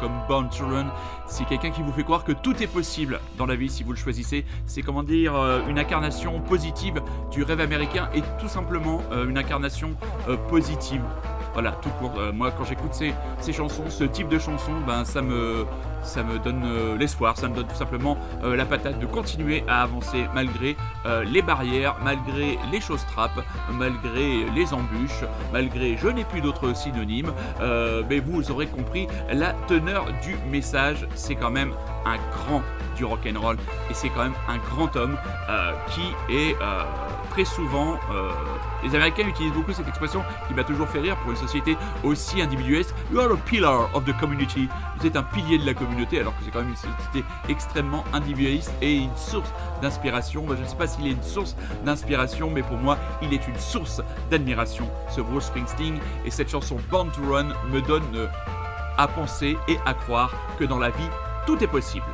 comme 0.00 0.12
Born 0.28 0.48
to 0.48 0.66
Run, 0.66 0.86
c'est 1.26 1.44
quelqu'un 1.44 1.70
qui 1.70 1.82
vous 1.82 1.92
fait 1.92 2.02
croire 2.02 2.24
que 2.24 2.32
tout 2.32 2.60
est 2.62 2.66
possible 2.66 3.20
dans 3.36 3.46
la 3.46 3.54
vie 3.54 3.68
si 3.68 3.84
vous 3.84 3.92
le 3.92 3.98
choisissez. 3.98 4.44
C'est 4.66 4.82
comment 4.82 5.02
dire 5.02 5.34
euh, 5.36 5.60
une 5.68 5.78
incarnation 5.78 6.40
positive 6.40 7.00
du 7.30 7.44
rêve 7.44 7.60
américain 7.60 8.08
et 8.14 8.22
tout 8.40 8.48
simplement 8.48 9.00
euh, 9.12 9.28
une 9.28 9.38
incarnation 9.38 9.94
euh, 10.28 10.36
positive. 10.48 11.02
Voilà, 11.52 11.72
tout 11.72 11.88
court. 11.98 12.12
Moi, 12.34 12.52
quand 12.56 12.64
j'écoute 12.64 12.94
ces, 12.94 13.12
ces 13.40 13.52
chansons, 13.52 13.84
ce 13.88 14.04
type 14.04 14.28
de 14.28 14.38
chansons, 14.38 14.80
ben 14.86 15.04
ça 15.04 15.22
me, 15.22 15.66
ça 16.02 16.22
me 16.22 16.38
donne 16.38 16.96
l'espoir, 16.96 17.36
ça 17.36 17.48
me 17.48 17.54
donne 17.56 17.66
tout 17.66 17.74
simplement 17.74 18.16
la 18.44 18.64
patate 18.64 19.00
de 19.00 19.06
continuer 19.06 19.64
à 19.66 19.82
avancer 19.82 20.26
malgré 20.34 20.76
euh, 21.08 21.24
les 21.24 21.42
barrières, 21.42 21.96
malgré 22.04 22.58
les 22.70 22.80
choses 22.80 23.04
trappes, 23.06 23.40
malgré 23.72 24.44
les 24.54 24.74
embûches, 24.74 25.24
malgré 25.52 25.96
je 25.96 26.08
n'ai 26.08 26.24
plus 26.24 26.40
d'autres 26.40 26.74
synonymes. 26.76 27.32
Euh, 27.60 28.02
mais 28.08 28.20
vous 28.20 28.50
aurez 28.50 28.66
compris 28.66 29.08
la 29.32 29.54
teneur 29.66 30.06
du 30.22 30.36
message, 30.50 31.06
c'est 31.14 31.34
quand 31.34 31.50
même 31.50 31.72
un 32.04 32.16
grand 32.30 32.62
du 32.96 33.04
rock'n'roll 33.04 33.56
et 33.90 33.94
c'est 33.94 34.08
quand 34.10 34.24
même 34.24 34.34
un 34.48 34.58
grand 34.58 34.94
homme 34.96 35.16
euh, 35.48 35.72
qui 35.90 36.34
est 36.34 36.56
très 37.38 37.44
souvent. 37.44 38.00
euh, 38.10 38.32
les 38.82 38.92
Américains 38.96 39.28
utilisent 39.28 39.52
beaucoup 39.52 39.72
cette 39.72 39.86
expression 39.86 40.24
qui 40.48 40.54
m'a 40.54 40.64
toujours 40.64 40.88
fait 40.88 40.98
rire 40.98 41.16
pour 41.18 41.30
une 41.30 41.36
société 41.36 41.76
aussi 42.02 42.42
individualiste. 42.42 42.92
You 43.12 43.20
are 43.20 43.30
a 43.30 43.36
pillar 43.36 43.94
of 43.94 44.04
the 44.04 44.16
community. 44.18 44.68
Vous 44.98 45.06
êtes 45.06 45.14
un 45.14 45.22
pilier 45.22 45.56
de 45.56 45.64
la 45.64 45.72
communauté, 45.74 46.18
alors 46.18 46.36
que 46.36 46.42
c'est 46.44 46.50
quand 46.50 46.58
même 46.60 46.70
une 46.70 46.74
société 46.74 47.24
extrêmement 47.48 48.02
individualiste 48.12 48.72
et 48.82 48.96
une 48.96 49.16
source 49.16 49.52
d'inspiration. 49.80 50.44
Je 50.48 50.62
ne 50.62 50.66
sais 50.66 50.74
pas 50.74 50.88
s'il 50.88 51.06
est 51.06 51.12
une 51.12 51.22
source 51.22 51.54
d'inspiration, 51.84 52.50
mais 52.50 52.62
pour 52.62 52.76
moi, 52.76 52.98
il 53.22 53.32
est 53.32 53.46
une 53.46 53.58
source 53.58 54.02
d'admiration. 54.32 54.90
Ce 55.08 55.20
Bruce 55.20 55.44
Springsteen 55.44 56.00
et 56.24 56.32
cette 56.32 56.50
chanson 56.50 56.76
Born 56.90 57.08
to 57.12 57.22
Run 57.32 57.50
me 57.70 57.80
donnent 57.82 58.16
euh, 58.16 58.26
à 58.96 59.06
penser 59.06 59.56
et 59.68 59.78
à 59.86 59.94
croire 59.94 60.32
que 60.58 60.64
dans 60.64 60.78
la 60.78 60.90
vie, 60.90 61.10
tout 61.46 61.62
est 61.62 61.68
possible. 61.68 62.04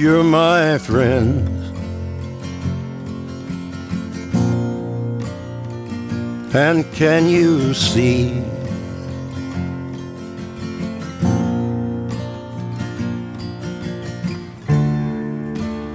You're 0.00 0.24
my 0.24 0.78
friend. 0.78 1.46
And 6.54 6.90
can 6.94 7.28
you 7.28 7.74
see? 7.74 8.30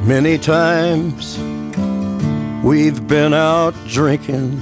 Many 0.05 0.37
times 0.37 1.39
we've 2.63 3.07
been 3.07 3.33
out 3.33 3.73
drinking. 3.87 4.61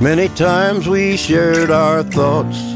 Many 0.00 0.28
times 0.30 0.88
we 0.88 1.16
shared 1.16 1.70
our 1.70 2.02
thoughts. 2.02 2.75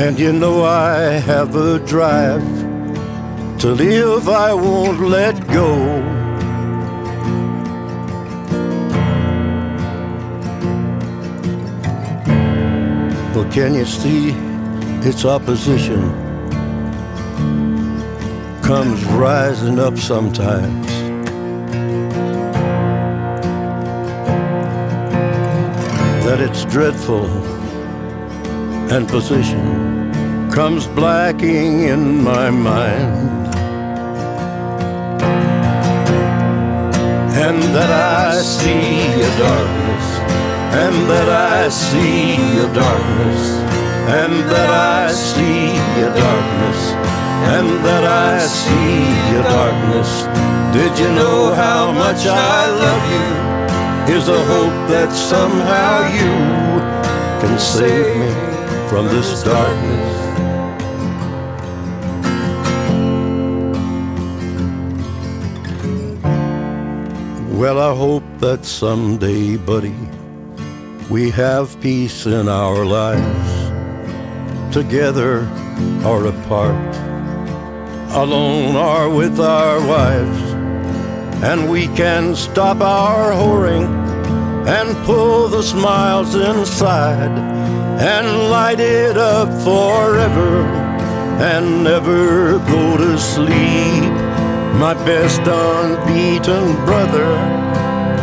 And 0.00 0.18
you 0.18 0.32
know 0.32 0.64
I 0.64 1.20
have 1.28 1.54
a 1.54 1.78
drive 1.78 2.42
to 3.58 3.68
live, 3.68 4.30
I 4.30 4.54
won't 4.54 4.98
let 4.98 5.36
go. 5.48 5.76
But 13.34 13.52
can 13.52 13.74
you 13.74 13.84
see 13.84 14.30
its 15.06 15.26
opposition 15.26 16.00
comes 18.62 19.04
rising 19.04 19.78
up 19.78 19.98
sometimes? 19.98 20.86
That 26.24 26.40
it's 26.40 26.64
dreadful 26.64 27.59
and 28.90 29.08
position 29.08 30.10
comes 30.50 30.88
blacking 30.88 31.82
in 31.82 32.24
my 32.24 32.50
mind. 32.50 33.46
And 37.44 37.62
that 37.76 37.92
I 38.26 38.34
see 38.42 38.98
a 39.28 39.30
darkness, 39.38 40.06
and 40.82 40.96
that 41.08 41.28
I 41.28 41.68
see 41.68 42.34
a 42.58 42.68
darkness, 42.74 43.42
and 44.20 44.34
that 44.50 44.70
I 44.70 45.12
see 45.12 45.70
a 46.02 46.10
darkness, 46.26 46.80
and 47.54 47.68
that 47.86 48.04
I 48.04 48.40
see 48.40 49.06
a 49.38 49.42
darkness. 49.56 50.10
Did 50.74 50.98
you 50.98 51.10
know 51.14 51.54
how 51.54 51.92
much 51.92 52.26
I 52.26 52.60
love 52.84 53.04
you? 53.14 54.16
Is 54.16 54.28
a 54.28 54.44
hope 54.52 54.78
that 54.90 55.12
somehow 55.12 56.10
you 56.18 56.34
can 57.40 57.56
save 57.56 58.16
me 58.16 58.49
from 58.90 59.06
this 59.06 59.44
darkness. 59.44 60.16
Well, 67.52 67.78
I 67.78 67.94
hope 67.94 68.24
that 68.40 68.64
someday, 68.64 69.56
buddy, 69.58 69.94
we 71.08 71.30
have 71.30 71.80
peace 71.80 72.26
in 72.26 72.48
our 72.48 72.84
lives, 72.84 73.52
together 74.74 75.48
or 76.04 76.26
apart, 76.26 76.96
alone 78.10 78.74
or 78.74 79.08
with 79.08 79.38
our 79.38 79.78
wives, 79.86 80.42
and 81.44 81.70
we 81.70 81.86
can 81.94 82.34
stop 82.34 82.80
our 82.80 83.30
whoring 83.30 83.86
and 84.66 84.96
pull 85.06 85.46
the 85.46 85.62
smiles 85.62 86.34
inside 86.34 87.59
and 88.00 88.48
light 88.48 88.80
it 88.80 89.18
up 89.18 89.48
forever 89.62 90.64
and 91.52 91.84
never 91.84 92.58
go 92.60 92.96
to 92.96 93.18
sleep. 93.18 94.10
My 94.80 94.94
best 95.04 95.42
unbeaten 95.44 96.74
brother, 96.86 97.30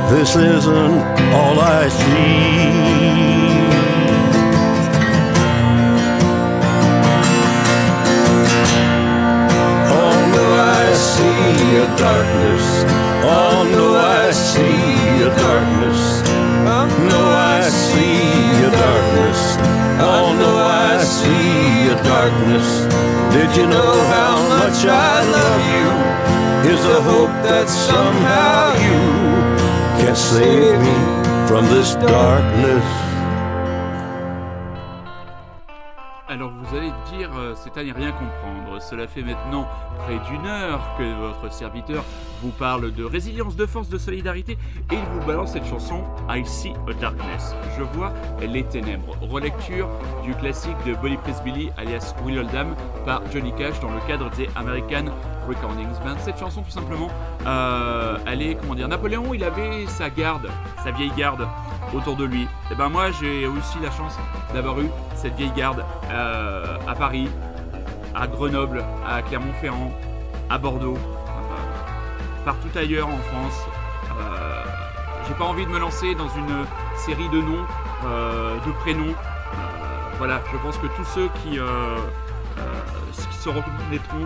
this 0.10 0.36
isn't 0.36 1.00
all 1.32 1.60
I 1.60 1.90
see. 1.90 2.88
See 10.98 11.76
a 11.78 11.86
darkness. 11.96 12.66
Oh 13.24 13.64
no, 13.72 13.96
I 13.96 14.32
see 14.32 15.22
a 15.22 15.30
darkness. 15.38 15.77
Darkness. 22.18 22.70
Did 23.36 23.50
you 23.56 23.68
know 23.68 23.94
how 24.16 24.36
much 24.56 24.80
I 24.86 25.16
love 25.38 25.64
you? 25.76 25.88
Is 26.74 26.84
a 26.98 27.00
hope 27.12 27.36
that 27.48 27.70
somehow 27.70 28.74
you 28.88 29.02
can 30.02 30.16
save 30.16 30.80
me 30.88 30.98
from 31.48 31.66
this 31.66 31.94
darkness. 31.94 33.07
À 37.78 37.84
n'y 37.84 37.92
rien 37.92 38.12
comprendre. 38.12 38.82
Cela 38.82 39.08
fait 39.08 39.22
maintenant 39.22 39.68
près 40.06 40.20
d'une 40.30 40.46
heure 40.46 40.96
que 40.98 41.04
votre 41.20 41.54
serviteur 41.54 42.04
vous 42.42 42.50
parle 42.50 42.92
de 42.92 43.04
résilience, 43.04 43.56
de 43.56 43.66
force, 43.66 43.90
de 43.90 43.98
solidarité, 43.98 44.58
et 44.92 44.96
il 44.96 45.20
vous 45.20 45.26
balance 45.26 45.54
cette 45.54 45.66
chanson 45.66 46.04
I 46.30 46.46
See 46.46 46.74
a 46.88 46.94
Darkness. 46.94 47.56
Je 47.78 47.84
vois 47.84 48.14
les 48.42 48.64
ténèbres. 48.64 49.16
Relecture 49.22 49.88
du 50.24 50.34
classique 50.36 50.78
de 50.86 50.94
Bolly 50.96 51.18
Presbilly, 51.18 51.72
alias 51.78 52.14
Will 52.24 52.40
Oldham, 52.40 52.76
par 53.06 53.22
Johnny 53.32 53.54
Cash 53.54 53.80
dans 53.80 53.92
le 53.92 54.00
cadre 54.08 54.30
des 54.32 54.50
American 54.56 55.06
Recordings. 55.48 55.88
Ben, 56.04 56.16
cette 56.20 56.40
chanson, 56.40 56.62
tout 56.62 56.72
simplement, 56.72 57.10
euh, 57.46 58.18
elle 58.26 58.42
est, 58.42 58.56
comment 58.56 58.76
dire, 58.76 58.88
Napoléon, 58.88 59.34
il 59.34 59.44
avait 59.44 59.86
sa 59.88 60.10
garde, 60.10 60.50
sa 60.84 60.92
vieille 60.92 61.14
garde 61.18 61.48
autour 61.94 62.16
de 62.16 62.26
lui. 62.26 62.48
Et 62.72 62.76
ben 62.76 62.90
moi, 62.90 63.12
j'ai 63.12 63.48
aussi 63.48 63.78
la 63.82 63.92
chance 63.92 64.18
d'avoir 64.54 64.80
eu 64.80 64.90
cette 65.16 65.36
vieille 65.36 65.54
garde 65.56 65.84
euh, 66.12 66.78
à 66.88 66.96
Paris, 66.96 67.30
à 68.20 68.28
Grenoble, 68.28 68.84
à 69.08 69.22
Clermont-Ferrand, 69.22 69.92
à 70.50 70.58
Bordeaux, 70.58 70.96
euh, 70.98 72.46
partout 72.46 72.70
ailleurs 72.76 73.08
en 73.08 73.18
France. 73.18 73.62
Euh, 74.20 74.64
J'ai 75.28 75.34
pas 75.36 75.46
envie 75.46 75.66
de 75.66 75.72
me 75.72 75.80
lancer 75.80 76.16
dans 76.16 76.30
une 76.30 76.66
série 76.96 77.30
de 77.30 77.42
noms, 77.42 77.66
euh, 78.06 78.56
de 78.66 78.72
prénoms. 78.84 79.14
Euh, 79.14 80.16
voilà, 80.18 80.42
je 80.52 80.58
pense 80.58 80.78
que 80.78 80.88
tous 80.88 81.06
ceux 81.06 81.30
qui, 81.44 81.60
se 83.40 83.50
reconnaîtront 83.50 84.26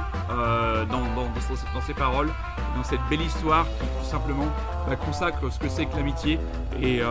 dans, 0.90 1.82
ces- 1.86 1.94
paroles, 1.94 2.30
dans 2.76 2.84
cette 2.84 3.02
belle 3.10 3.22
histoire 3.22 3.66
qui 3.66 3.86
tout 4.00 4.06
simplement 4.10 4.48
bah, 4.88 4.96
consacre 4.96 5.52
ce 5.52 5.60
que 5.60 5.68
c'est 5.70 5.86
que 5.86 5.96
l'amitié 5.98 6.40
et 6.82 7.02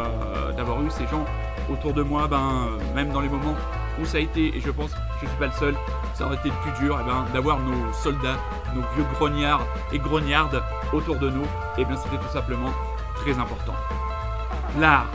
d'avoir 0.56 0.82
eu 0.82 0.90
ces 0.90 1.06
gens 1.06 1.24
autour 1.70 1.92
de 1.92 2.02
moi, 2.02 2.26
ben, 2.26 2.68
même 2.94 3.10
dans 3.12 3.20
les 3.20 3.28
moments 3.28 3.54
où 4.00 4.04
ça 4.06 4.16
a 4.16 4.20
été, 4.20 4.56
et 4.56 4.60
je 4.60 4.70
pense 4.70 4.90
je 5.22 5.28
suis 5.28 5.38
pas 5.38 5.46
le 5.46 5.52
seul, 5.52 5.74
ça 6.14 6.26
aurait 6.26 6.36
été 6.36 6.50
plus 6.50 6.84
dur, 6.84 6.98
et 7.00 7.04
ben, 7.04 7.24
d'avoir 7.32 7.58
nos 7.58 7.92
soldats, 7.92 8.38
nos 8.74 8.82
vieux 8.94 9.04
grognards 9.14 9.66
et 9.92 9.98
grognardes 9.98 10.62
autour 10.92 11.16
de 11.16 11.30
nous, 11.30 11.46
et 11.78 11.84
bien 11.84 11.96
c'était 11.96 12.18
tout 12.18 12.32
simplement 12.32 12.72
très 13.16 13.38
important. 13.38 13.74
L'art, 14.78 15.06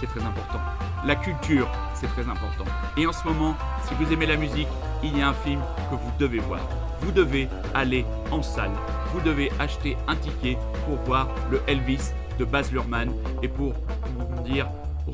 c'est 0.00 0.06
très 0.06 0.20
important. 0.20 0.60
La 1.06 1.16
culture, 1.16 1.68
c'est 1.94 2.08
très 2.08 2.22
important. 2.22 2.64
Et 2.96 3.06
en 3.06 3.12
ce 3.12 3.24
moment, 3.26 3.54
si 3.84 3.94
vous 3.94 4.12
aimez 4.12 4.26
la 4.26 4.36
musique, 4.36 4.68
il 5.02 5.18
y 5.18 5.22
a 5.22 5.28
un 5.28 5.34
film 5.34 5.60
que 5.90 5.96
vous 5.96 6.12
devez 6.18 6.38
voir. 6.38 6.60
Vous 7.00 7.12
devez 7.12 7.48
aller 7.74 8.06
en 8.30 8.42
salle. 8.42 8.70
Vous 9.12 9.20
devez 9.20 9.52
acheter 9.58 9.96
un 10.08 10.16
ticket 10.16 10.58
pour 10.86 10.96
voir 11.04 11.28
le 11.50 11.60
Elvis 11.66 12.12
de 12.38 12.44
Baz 12.44 12.72
Luhrmann 12.72 13.12
et 13.42 13.48
pour, 13.48 13.74
comment 14.02 14.42
dire, 14.42 14.66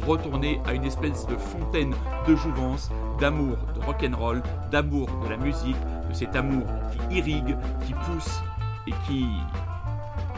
retourner 0.06 0.60
à 0.66 0.72
une 0.72 0.84
espèce 0.84 1.26
de 1.26 1.36
fontaine 1.36 1.94
de 2.26 2.36
jouvence, 2.36 2.90
d'amour 3.20 3.56
de 3.74 3.84
rock'n'roll, 3.84 4.42
d'amour 4.70 5.08
de 5.24 5.28
la 5.28 5.36
musique, 5.36 5.76
de 6.08 6.14
cet 6.14 6.34
amour 6.34 6.66
qui 6.90 7.18
irrigue, 7.18 7.56
qui 7.86 7.92
pousse 7.92 8.40
et 8.86 8.92
qui 9.06 9.26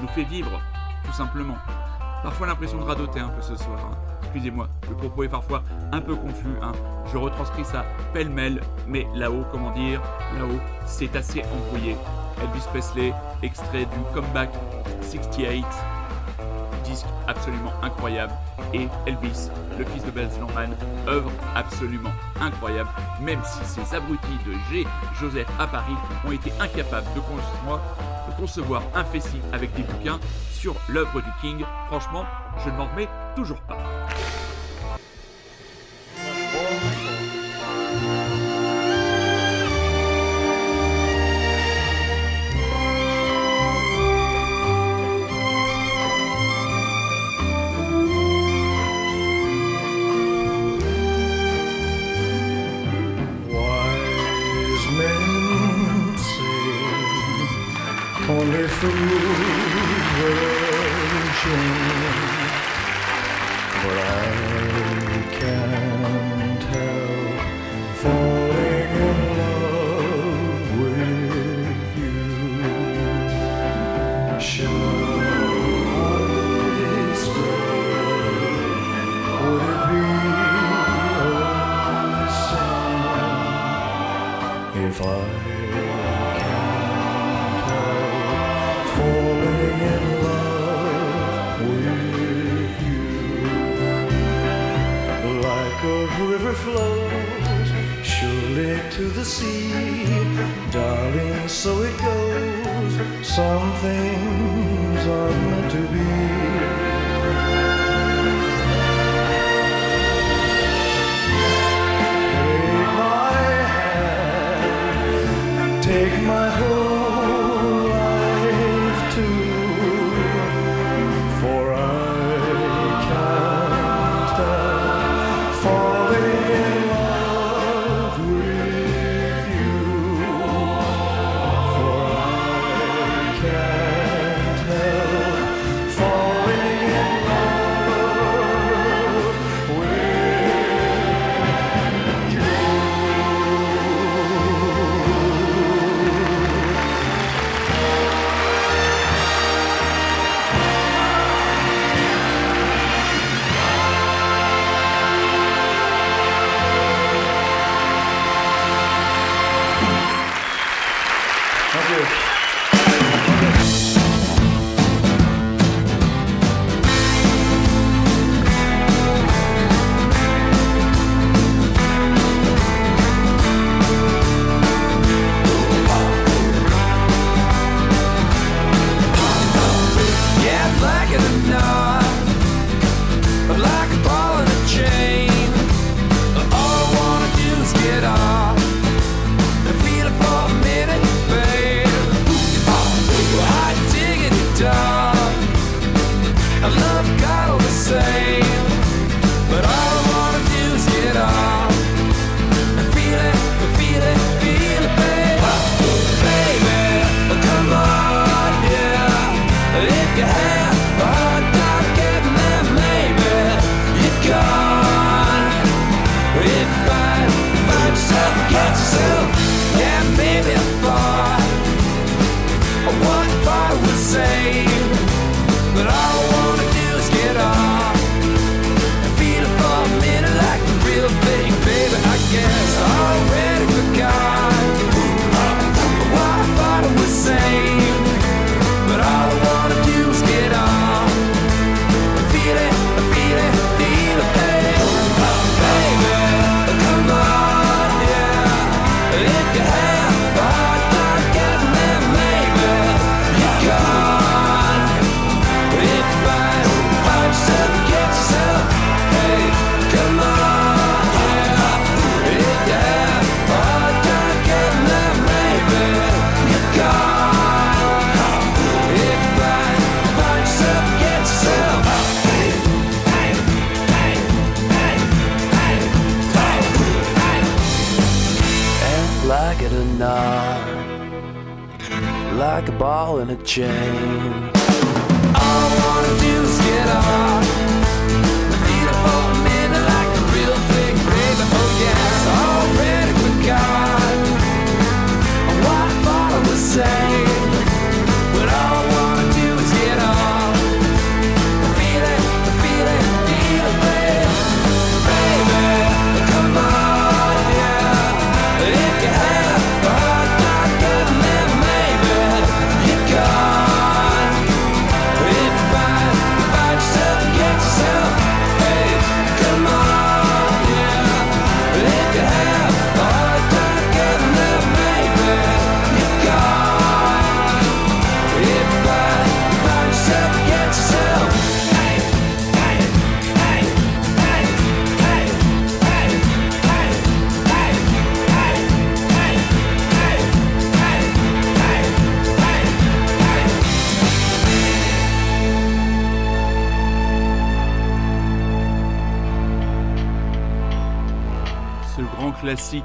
nous 0.01 0.09
fait 0.09 0.25
vivre, 0.25 0.61
tout 1.05 1.13
simplement. 1.13 1.57
Parfois 2.23 2.47
l'impression 2.47 2.79
de 2.79 2.85
radoter 2.85 3.21
un 3.21 3.29
peu 3.29 3.41
ce 3.41 3.57
soir. 3.57 3.79
Hein. 3.79 3.97
Excusez-moi, 4.23 4.69
le 4.89 4.97
propos 4.97 5.25
est 5.25 5.29
parfois 5.29 5.63
un 5.93 6.01
peu 6.01 6.15
confus. 6.15 6.57
Hein. 6.63 6.73
Je 7.13 7.17
retranscris 7.17 7.65
ça 7.65 7.85
pêle-mêle, 8.13 8.61
mais 8.87 9.07
là-haut, 9.15 9.45
comment 9.51 9.71
dire, 9.73 10.01
là-haut, 10.39 10.61
c'est 10.87 11.15
assez 11.17 11.43
embrouillé. 11.53 11.97
Elvis 12.41 12.67
Presley, 12.71 13.13
extrait 13.43 13.85
du 13.85 14.15
comeback 14.15 14.51
68 15.03 15.65
disque 16.83 17.07
absolument 17.27 17.73
incroyable. 17.83 18.33
Et 18.75 18.89
Elvis, 19.07 19.51
le 19.79 19.85
fils 19.85 20.05
de 20.05 20.11
Baz 20.11 20.37
Luhrmann, 20.39 20.75
œuvre 21.09 21.31
absolument 21.55 22.13
incroyable, 22.41 22.91
même 23.21 23.41
si 23.45 23.65
ces 23.65 23.95
abrutis 23.95 24.39
de 24.47 24.53
G. 24.71 24.87
Joseph 25.21 25.49
à 25.59 25.67
Paris 25.67 25.97
ont 26.27 26.33
été 26.33 26.53
incapables 26.61 27.09
de 27.15 27.21
concevoir, 27.21 27.81
de 28.29 28.41
concevoir 28.41 28.83
un 28.95 29.05
fessier 29.05 29.41
avec 29.53 29.75
des 29.75 29.83
bouquins 29.83 30.21
sur 30.53 30.75
l'œuvre 30.89 31.21
du 31.21 31.31
King. 31.41 31.65
Franchement, 31.89 32.25
je 32.65 32.71
ne 32.71 32.77
m'en 32.77 32.87
remets 32.87 33.09
toujours 33.35 33.61
pas. 33.63 33.79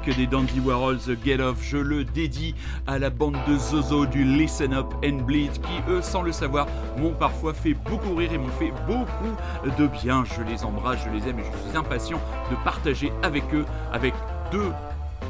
Des 0.06 0.26
Dandy 0.26 0.60
Warhols, 0.60 1.00
Get 1.24 1.40
Off. 1.40 1.58
Je 1.62 1.76
le 1.76 2.04
dédie 2.04 2.54
à 2.86 2.98
la 2.98 3.10
bande 3.10 3.36
de 3.46 3.56
Zozo 3.56 4.06
du 4.06 4.24
Listen 4.24 4.72
Up 4.72 4.94
and 5.04 5.22
Bleed 5.24 5.52
qui, 5.52 5.82
eux, 5.88 6.02
sans 6.02 6.22
le 6.22 6.32
savoir, 6.32 6.66
m'ont 6.96 7.12
parfois 7.12 7.54
fait 7.54 7.74
beaucoup 7.74 8.14
rire 8.14 8.32
et 8.32 8.38
m'ont 8.38 8.48
fait 8.48 8.72
beaucoup 8.86 9.34
de 9.78 9.86
bien. 9.86 10.24
Je 10.24 10.42
les 10.42 10.64
embrasse, 10.64 10.98
je 11.04 11.10
les 11.10 11.28
aime 11.28 11.38
et 11.40 11.44
je 11.44 11.68
suis 11.68 11.76
impatient 11.76 12.20
de 12.50 12.56
partager 12.64 13.12
avec 13.22 13.44
eux, 13.54 13.64
avec 13.92 14.14
deux 14.50 14.72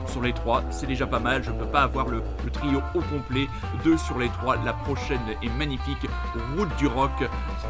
sur 0.06 0.22
les 0.22 0.32
trois, 0.32 0.62
c'est 0.70 0.86
déjà 0.86 1.06
pas 1.06 1.18
mal. 1.18 1.42
Je 1.44 1.50
peux 1.50 1.66
pas 1.66 1.82
avoir 1.82 2.08
le, 2.08 2.22
le 2.44 2.50
trio 2.50 2.80
au 2.94 3.00
complet. 3.00 3.46
Deux 3.84 3.98
sur 3.98 4.18
les 4.18 4.28
trois. 4.28 4.56
La 4.64 4.72
prochaine 4.72 5.20
est 5.42 5.50
magnifique. 5.58 6.06
Route 6.56 6.74
du 6.78 6.86
rock 6.86 7.12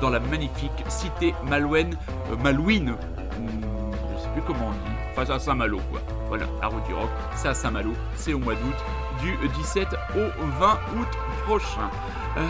dans 0.00 0.10
la 0.10 0.20
magnifique 0.20 0.84
cité 0.88 1.34
Malouine. 1.48 1.96
euh, 2.30 2.36
Malouine. 2.36 2.90
Hmm, 2.90 3.90
je 4.14 4.22
sais 4.22 4.28
plus 4.34 4.42
comment 4.42 4.68
on 4.68 4.70
dit. 4.72 4.97
C'est 5.26 5.32
à 5.32 5.38
Saint-Malo, 5.38 5.78
quoi. 5.90 6.00
Voilà, 6.28 6.46
la 6.60 6.68
route 6.68 6.84
du 6.86 6.94
rock. 6.94 7.08
C'est 7.34 7.48
à 7.48 7.54
Saint-Malo. 7.54 7.92
C'est 8.14 8.34
au 8.34 8.38
mois 8.38 8.54
d'août. 8.54 8.76
Du 9.20 9.36
17 9.48 9.88
au 10.14 10.46
20 10.60 10.78
août 10.96 11.08
prochain. 11.44 11.90
Euh, 12.36 12.42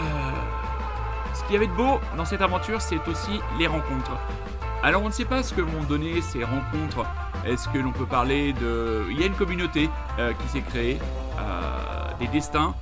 Ce 1.34 1.42
qu'il 1.44 1.54
y 1.54 1.56
avait 1.56 1.66
de 1.66 1.72
beau 1.72 1.98
dans 2.16 2.24
cette 2.24 2.42
aventure, 2.42 2.80
c'est 2.80 3.06
aussi 3.08 3.40
les 3.58 3.66
rencontres. 3.66 4.12
Alors 4.82 5.02
on 5.02 5.06
ne 5.06 5.12
sait 5.12 5.24
pas 5.24 5.42
ce 5.42 5.54
que 5.54 5.60
vont 5.62 5.82
donner 5.88 6.20
ces 6.20 6.44
rencontres. 6.44 7.06
Est-ce 7.46 7.68
que 7.68 7.78
l'on 7.78 7.92
peut 7.92 8.06
parler 8.06 8.52
de... 8.52 9.04
Il 9.10 9.18
y 9.18 9.22
a 9.22 9.26
une 9.26 9.34
communauté 9.34 9.88
euh, 10.18 10.32
qui 10.34 10.48
s'est 10.48 10.60
créée, 10.60 10.98
euh, 11.38 11.62
des 12.18 12.26
destins 12.28 12.74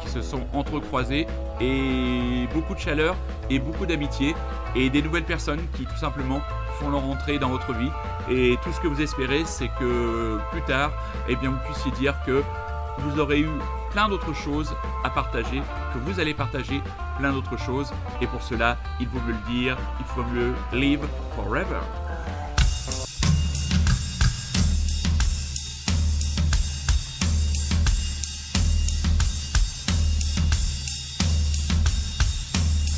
qui 0.00 0.08
se 0.08 0.20
sont 0.20 0.44
entrecroisés 0.52 1.28
et 1.60 2.48
beaucoup 2.52 2.74
de 2.74 2.80
chaleur 2.80 3.14
et 3.50 3.60
beaucoup 3.60 3.86
d'amitié 3.86 4.34
et 4.74 4.90
des 4.90 5.00
nouvelles 5.00 5.24
personnes 5.24 5.60
qui 5.76 5.84
tout 5.84 5.96
simplement 5.96 6.40
font 6.80 6.90
leur 6.90 7.04
entrée 7.04 7.38
dans 7.38 7.50
votre 7.50 7.72
vie. 7.72 7.90
Et 8.30 8.58
tout 8.62 8.72
ce 8.72 8.80
que 8.80 8.88
vous 8.88 9.00
espérez, 9.00 9.44
c'est 9.44 9.68
que 9.78 10.38
plus 10.50 10.62
tard, 10.62 10.92
eh 11.28 11.36
bien, 11.36 11.50
vous 11.50 11.72
puissiez 11.72 11.90
dire 11.92 12.14
que 12.26 12.42
vous 12.98 13.20
aurez 13.20 13.40
eu 13.40 13.50
plein 13.90 14.08
d'autres 14.08 14.34
choses 14.34 14.74
à 15.04 15.10
partager, 15.10 15.62
que 15.92 15.98
vous 15.98 16.20
allez 16.20 16.34
partager 16.34 16.80
plein 17.18 17.32
d'autres 17.32 17.58
choses. 17.58 17.92
Et 18.20 18.26
pour 18.26 18.42
cela, 18.42 18.76
il 19.00 19.06
faut 19.06 19.20
me 19.20 19.32
le 19.32 19.38
dire, 19.48 19.76
il 19.98 20.06
faut 20.06 20.22
me 20.22 20.34
le 20.34 20.54
live 20.78 21.06
forever. 21.34 21.80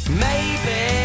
Maybe 0.08 1.01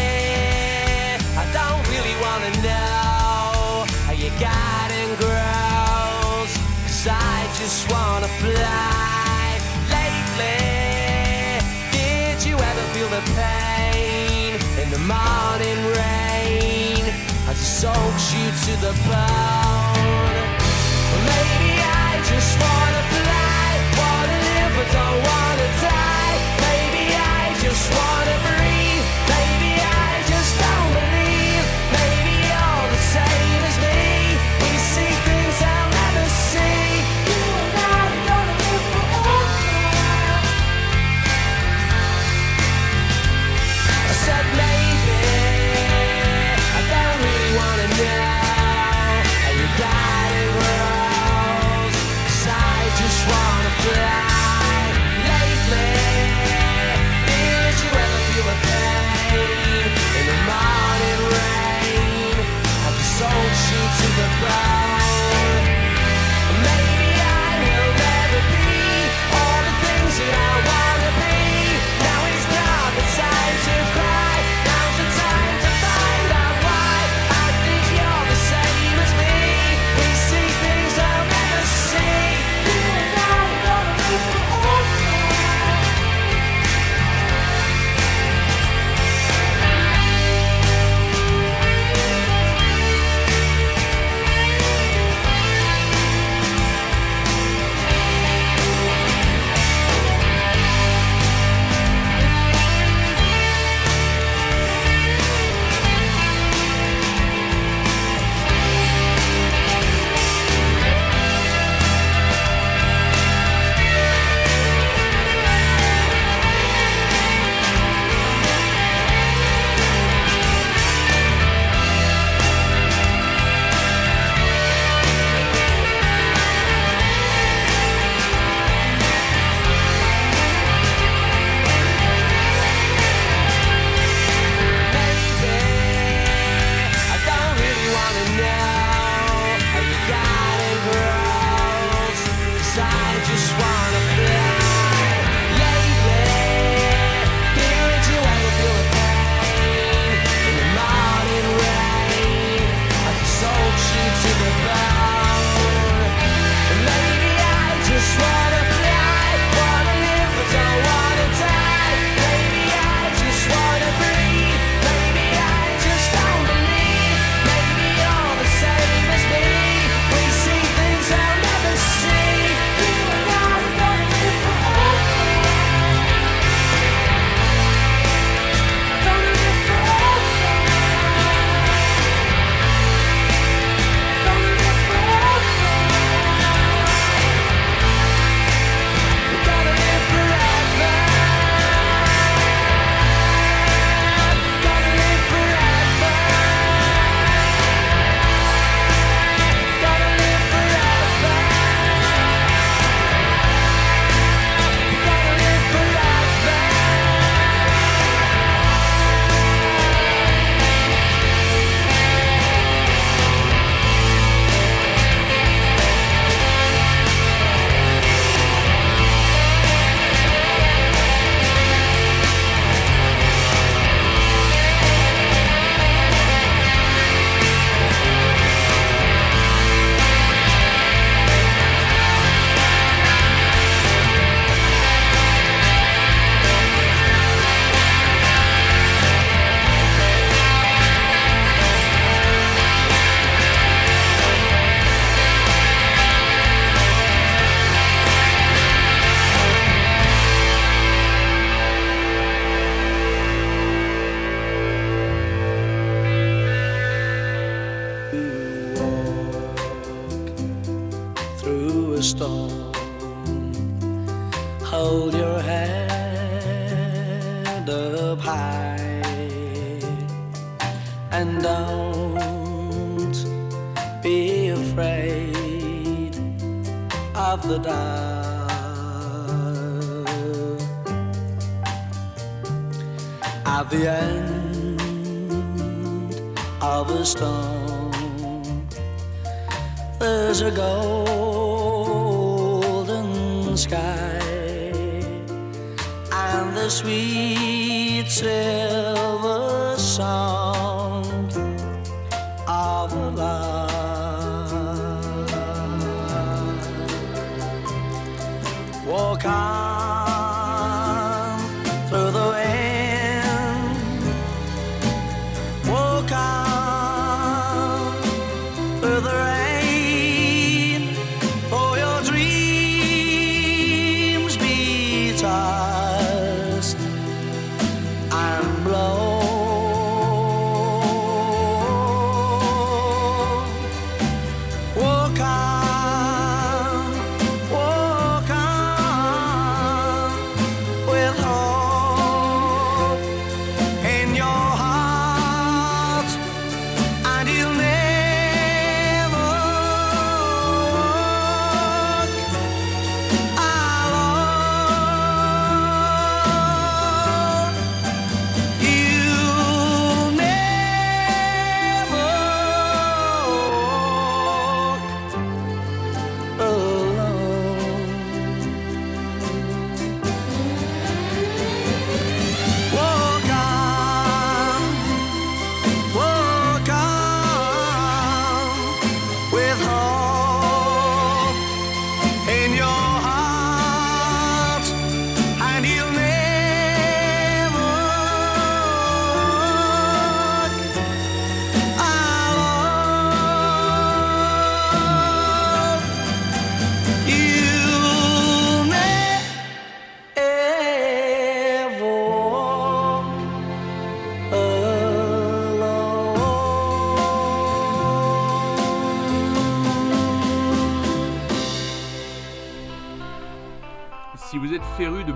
know 4.30 4.46
how 4.46 4.88
you 4.88 5.16
grows. 5.16 6.52
Cause 6.84 7.06
I 7.08 7.48
just 7.58 7.90
wanna 7.90 8.28
fly. 8.40 9.58
Lately, 9.88 11.60
did 11.92 12.44
you 12.44 12.56
ever 12.56 12.84
feel 12.92 13.08
the 13.08 13.22
pain 13.34 14.54
in 14.82 14.90
the 14.90 14.98
morning 14.98 15.78
rain 15.96 17.04
as 17.48 17.56
it 17.56 17.70
soaks 17.80 18.34
you 18.34 18.46
to 18.66 18.72
the 18.80 18.92
bone? 19.08 20.46
Well, 21.10 21.24
maybe 21.32 21.72
I 21.80 22.20
just 22.32 22.52
wanna 22.60 23.02
fly, 23.14 23.68
wanna 24.00 24.38
live 24.48 24.72
but 24.76 24.88
don't 24.92 25.20
wanna 25.30 25.68
die. 25.80 26.36
Maybe 26.66 27.04
I 27.14 27.54
just 27.62 27.84
wanna 27.96 28.36
breathe. 28.42 28.57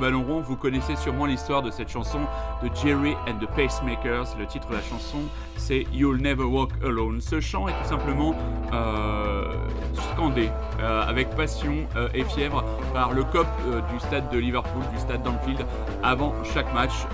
Ballon 0.03 0.25
rond, 0.25 0.41
vous 0.41 0.57
connaissez 0.57 0.97
sûrement 0.97 1.27
l'histoire 1.27 1.63
de 1.63 1.71
cette 1.71 1.89
chanson 1.89 2.19
de 2.61 2.69
Jerry 2.75 3.15
and 3.29 3.39
the 3.41 3.47
Pacemakers. 3.55 4.37
Le 4.37 4.47
titre 4.47 4.69
de 4.69 4.75
la 4.75 4.83
chanson, 4.83 5.19
c'est 5.57 5.87
You'll 5.93 6.21
Never 6.21 6.43
Walk 6.43 6.73
Alone. 6.85 7.21
Ce 7.21 7.41
chant 7.41 7.69
est 7.69 7.83
tout 7.85 7.89
simplement 7.89 8.35
euh, 8.73 9.45
scandé 9.95 10.51
euh, 10.81 11.07
avec 11.07 11.31
passion 11.37 11.87
euh, 11.95 12.09
et 12.15 12.25
fièvre 12.25 12.65
par 12.93 13.13
le 13.13 13.23
cop 13.23 13.47
du 13.93 14.01
stade 14.01 14.29
de 14.31 14.39
Liverpool, 14.39 14.83
du 14.93 14.99
stade 14.99 15.23
d'Anfield, 15.23 15.65
avant 16.03 16.35
chaque 16.53 16.75
match. 16.75 17.07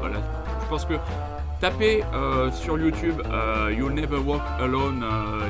Voilà, 0.00 0.16
je 0.62 0.68
pense 0.70 0.86
que 0.86 0.94
Tapez 1.60 2.02
sur 2.52 2.78
YouTube 2.78 3.20
You'll 3.76 3.92
Never 3.92 4.18
Walk 4.18 4.42
Alone 4.58 5.04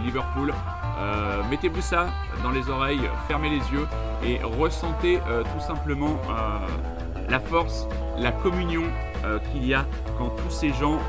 Liverpool. 0.04 0.52
Euh, 0.98 1.42
Mettez-vous 1.50 1.80
ça 1.82 2.06
dans 2.42 2.50
les 2.50 2.68
oreilles, 2.70 3.08
fermez 3.28 3.50
les 3.50 3.58
yeux 3.72 3.86
et 4.24 4.40
ressentez 4.42 5.20
euh, 5.28 5.42
tout 5.42 5.60
simplement 5.60 6.18
euh, 6.30 6.58
la 7.28 7.40
force, 7.40 7.86
la 8.18 8.32
communion 8.32 8.84
qu'il 9.50 9.66
y 9.66 9.74
a 9.74 9.84
quand 10.18 10.28
tous 10.28 10.50
ces 10.50 10.72
gens 10.72 11.00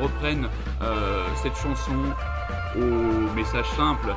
reprennent 0.00 0.48
cette 1.42 1.54
chanson 1.54 1.92
au 2.76 3.34
message 3.34 3.66
simple 3.76 4.14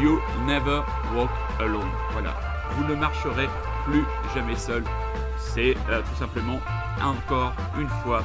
You 0.00 0.20
never 0.46 0.82
walk 1.12 1.30
alone. 1.58 1.90
Voilà, 2.12 2.30
vous 2.76 2.84
ne 2.84 2.94
marcherez 2.94 3.48
plus 3.84 4.04
jamais 4.36 4.54
seul. 4.54 4.84
C'est 5.36 5.74
tout 5.88 6.16
simplement 6.16 6.60
encore 7.02 7.52
une 7.76 7.88
fois 8.04 8.22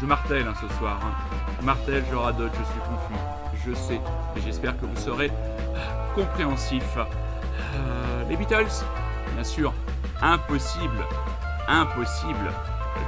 je 0.00 0.06
martèle 0.06 0.48
hein, 0.48 0.54
ce 0.60 0.66
soir. 0.78 0.98
hein. 1.04 1.12
Je 1.60 1.64
martèle, 1.66 2.02
je 2.10 2.16
radote, 2.16 2.52
je 2.58 2.64
suis 2.64 2.80
confus. 2.80 3.20
Je 3.66 3.74
sais, 3.74 4.00
et 4.36 4.40
j'espère 4.40 4.78
que 4.78 4.86
vous 4.86 4.96
serez 4.96 5.30
ah, 5.76 6.14
compréhensifs. 6.14 6.96
Euh, 6.96 8.28
les 8.28 8.36
Beatles, 8.36 8.84
bien 9.34 9.44
sûr, 9.44 9.74
impossible, 10.22 11.04
impossible 11.68 12.52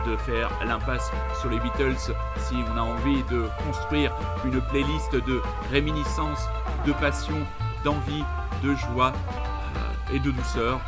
de 0.06 0.16
faire 0.16 0.50
l'impasse 0.66 1.10
sur 1.40 1.50
les 1.50 1.58
Beatles 1.58 1.96
si 2.36 2.54
on 2.54 2.76
a 2.76 2.82
envie 2.82 3.22
de 3.30 3.46
construire 3.66 4.12
une 4.44 4.60
playlist 4.60 5.14
de 5.14 5.40
réminiscence, 5.70 6.46
de 6.86 6.92
passion, 6.92 7.38
d'envie, 7.84 8.24
de 8.62 8.74
joie 8.74 9.12
euh, 9.12 10.14
et 10.14 10.18
de 10.18 10.30
douceur, 10.30 10.80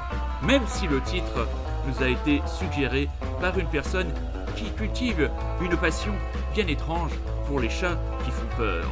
même 0.42 0.62
si 0.66 0.86
le 0.86 1.00
titre 1.00 1.48
nous 1.86 2.02
a 2.02 2.08
été 2.08 2.42
suggéré 2.46 3.08
par 3.40 3.58
une 3.58 3.68
personne 3.68 4.12
qui 4.56 4.70
cultive 4.72 5.30
une 5.60 5.76
passion 5.76 6.12
bien 6.54 6.66
étrange 6.66 7.12
pour 7.46 7.60
les 7.60 7.70
chats 7.70 7.98
qui 8.24 8.30
font 8.30 8.56
peur. 8.56 8.84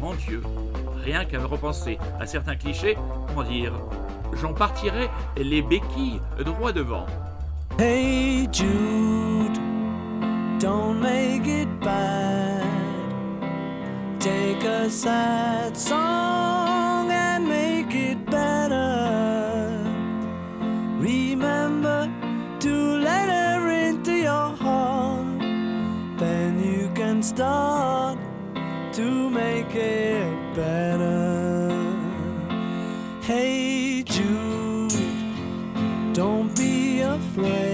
Mon 0.00 0.14
Dieu, 0.14 0.42
rien 1.04 1.24
qu'à 1.26 1.44
repenser 1.44 1.98
à 2.18 2.26
certains 2.26 2.56
clichés, 2.56 2.96
comment 3.28 3.42
dire, 3.42 3.72
j'en 4.40 4.54
partirai 4.54 5.10
les 5.36 5.60
béquilles 5.60 6.20
droit 6.42 6.72
devant. 6.72 7.06
Hey 7.78 8.48
Jude, 8.50 9.58
don't 10.58 11.00
make 11.00 11.46
it 11.46 11.68
bad. 11.80 12.64
Take 14.18 14.64
a 14.64 14.88
sad 14.88 15.76
song 15.76 17.10
and 17.10 17.46
make 17.46 17.94
it 17.94 18.24
better. 18.26 19.78
Remember 20.98 22.08
to 22.60 22.98
let 22.98 23.28
her 23.28 23.68
into 23.88 24.12
your 24.12 24.54
heart. 24.56 25.40
Then 26.18 26.62
you 26.62 26.90
can 26.94 27.22
start 27.22 27.69
better. 30.60 31.70
Hey 33.22 34.02
Jude. 34.02 34.92
Don't 36.12 36.54
be 36.56 37.00
afraid. 37.00 37.69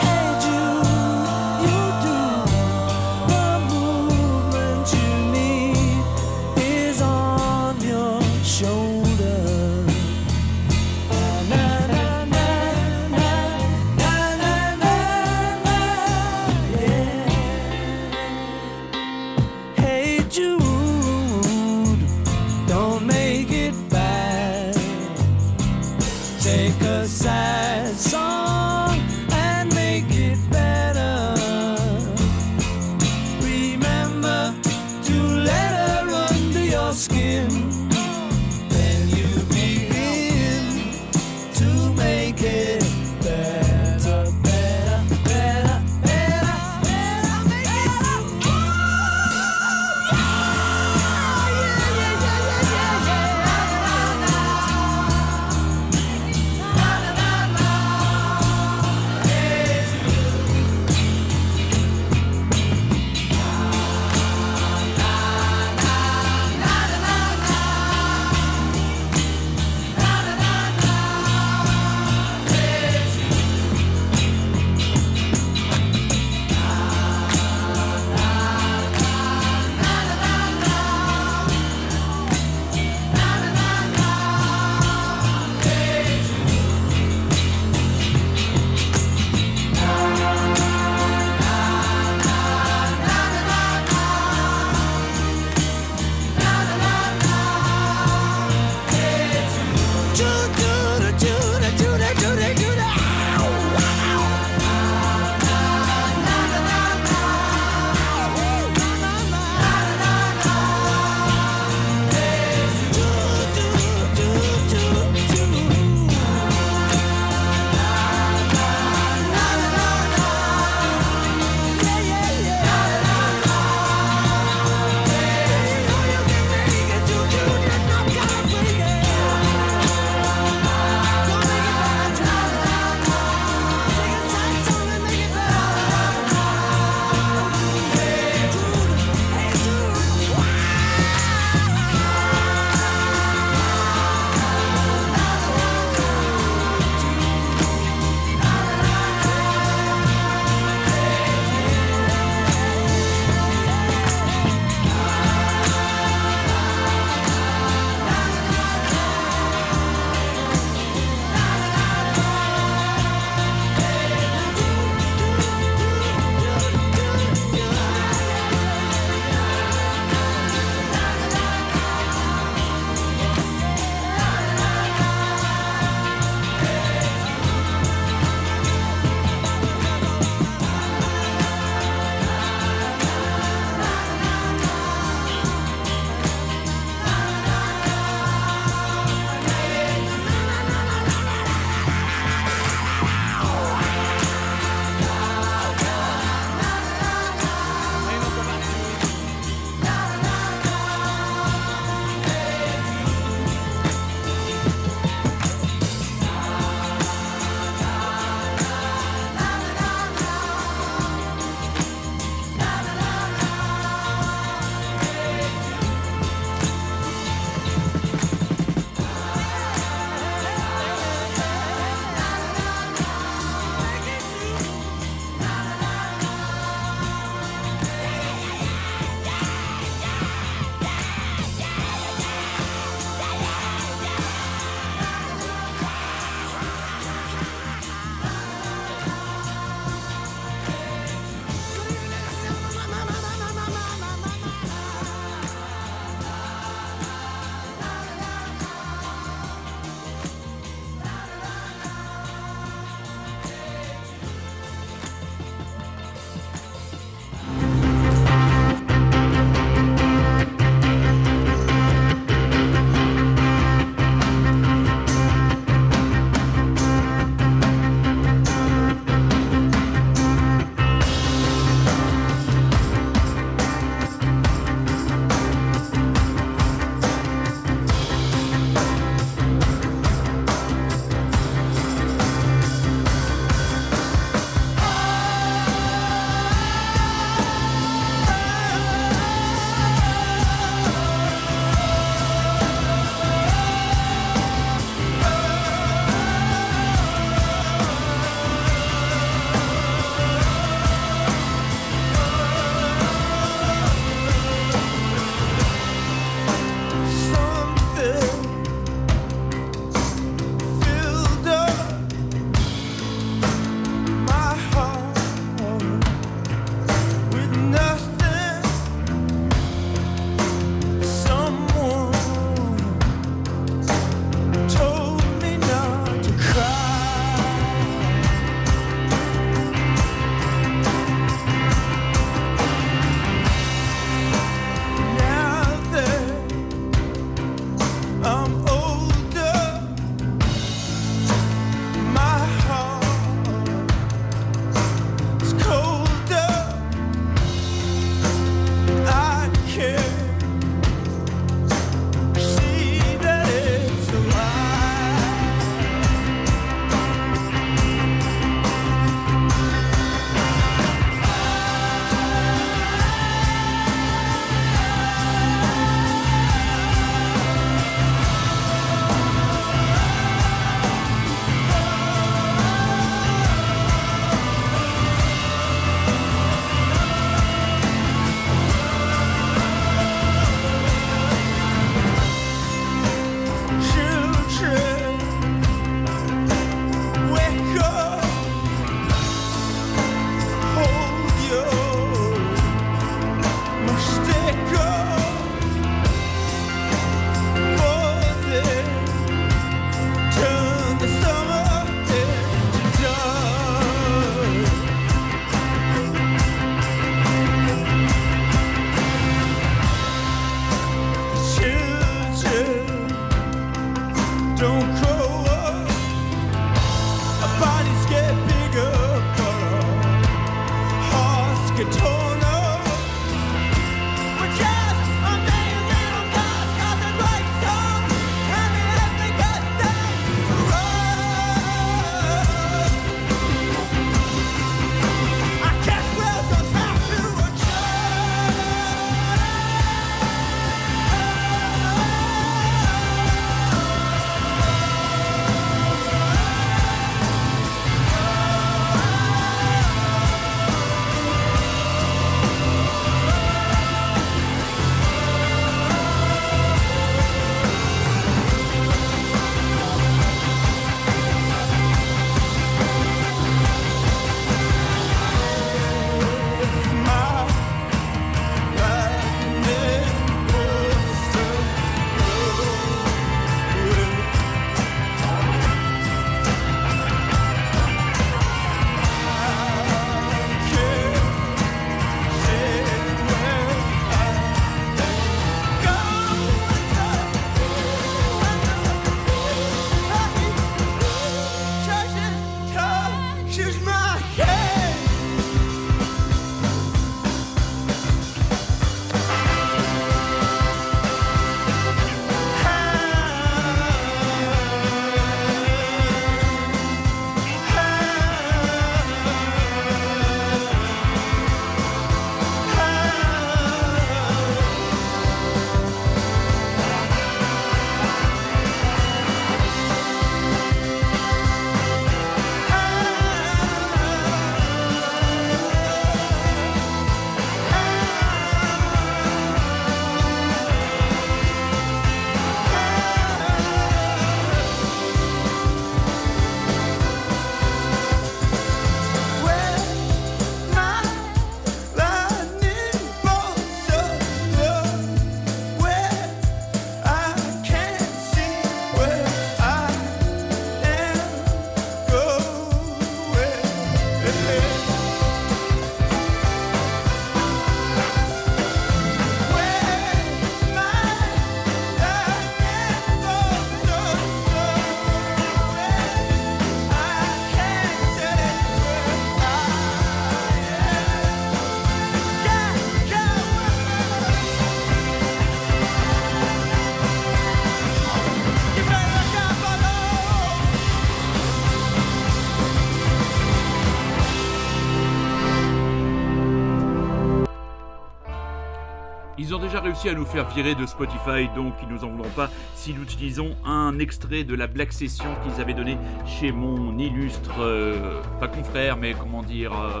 Réussi 589.76 590.08
à 590.08 590.14
nous 590.14 590.24
faire 590.24 590.48
virer 590.48 590.74
de 590.74 590.86
Spotify, 590.86 591.48
donc 591.54 591.74
ils 591.82 591.88
nous 591.88 592.04
en 592.04 592.08
voudront 592.08 592.30
pas 592.30 592.48
si 592.74 592.94
nous 592.94 593.02
utilisons 593.02 593.54
un 593.66 593.98
extrait 593.98 594.44
de 594.44 594.54
la 594.54 594.66
Black 594.66 594.92
Session 594.92 595.28
qu'ils 595.42 595.60
avaient 595.60 595.74
donné 595.74 595.98
chez 596.26 596.52
mon 596.52 596.96
illustre, 596.98 597.60
euh, 597.60 598.20
pas 598.40 598.48
confrère, 598.48 598.96
mais 598.96 599.14
comment 599.14 599.42
dire, 599.42 599.72
euh, 599.72 600.00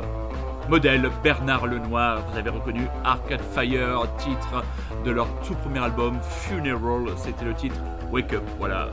modèle 0.68 1.10
Bernard 1.22 1.66
Lenoir. 1.66 2.22
Vous 2.30 2.38
avez 2.38 2.50
reconnu 2.50 2.86
Arcade 3.04 3.42
Fire, 3.52 4.06
titre 4.16 4.64
de 5.04 5.10
leur 5.10 5.28
tout 5.42 5.54
premier 5.54 5.80
album 5.80 6.18
Funeral. 6.22 7.06
C'était 7.16 7.44
le 7.44 7.54
titre 7.54 7.76
Wake 8.10 8.32
Up. 8.32 8.42
Voilà. 8.58 8.88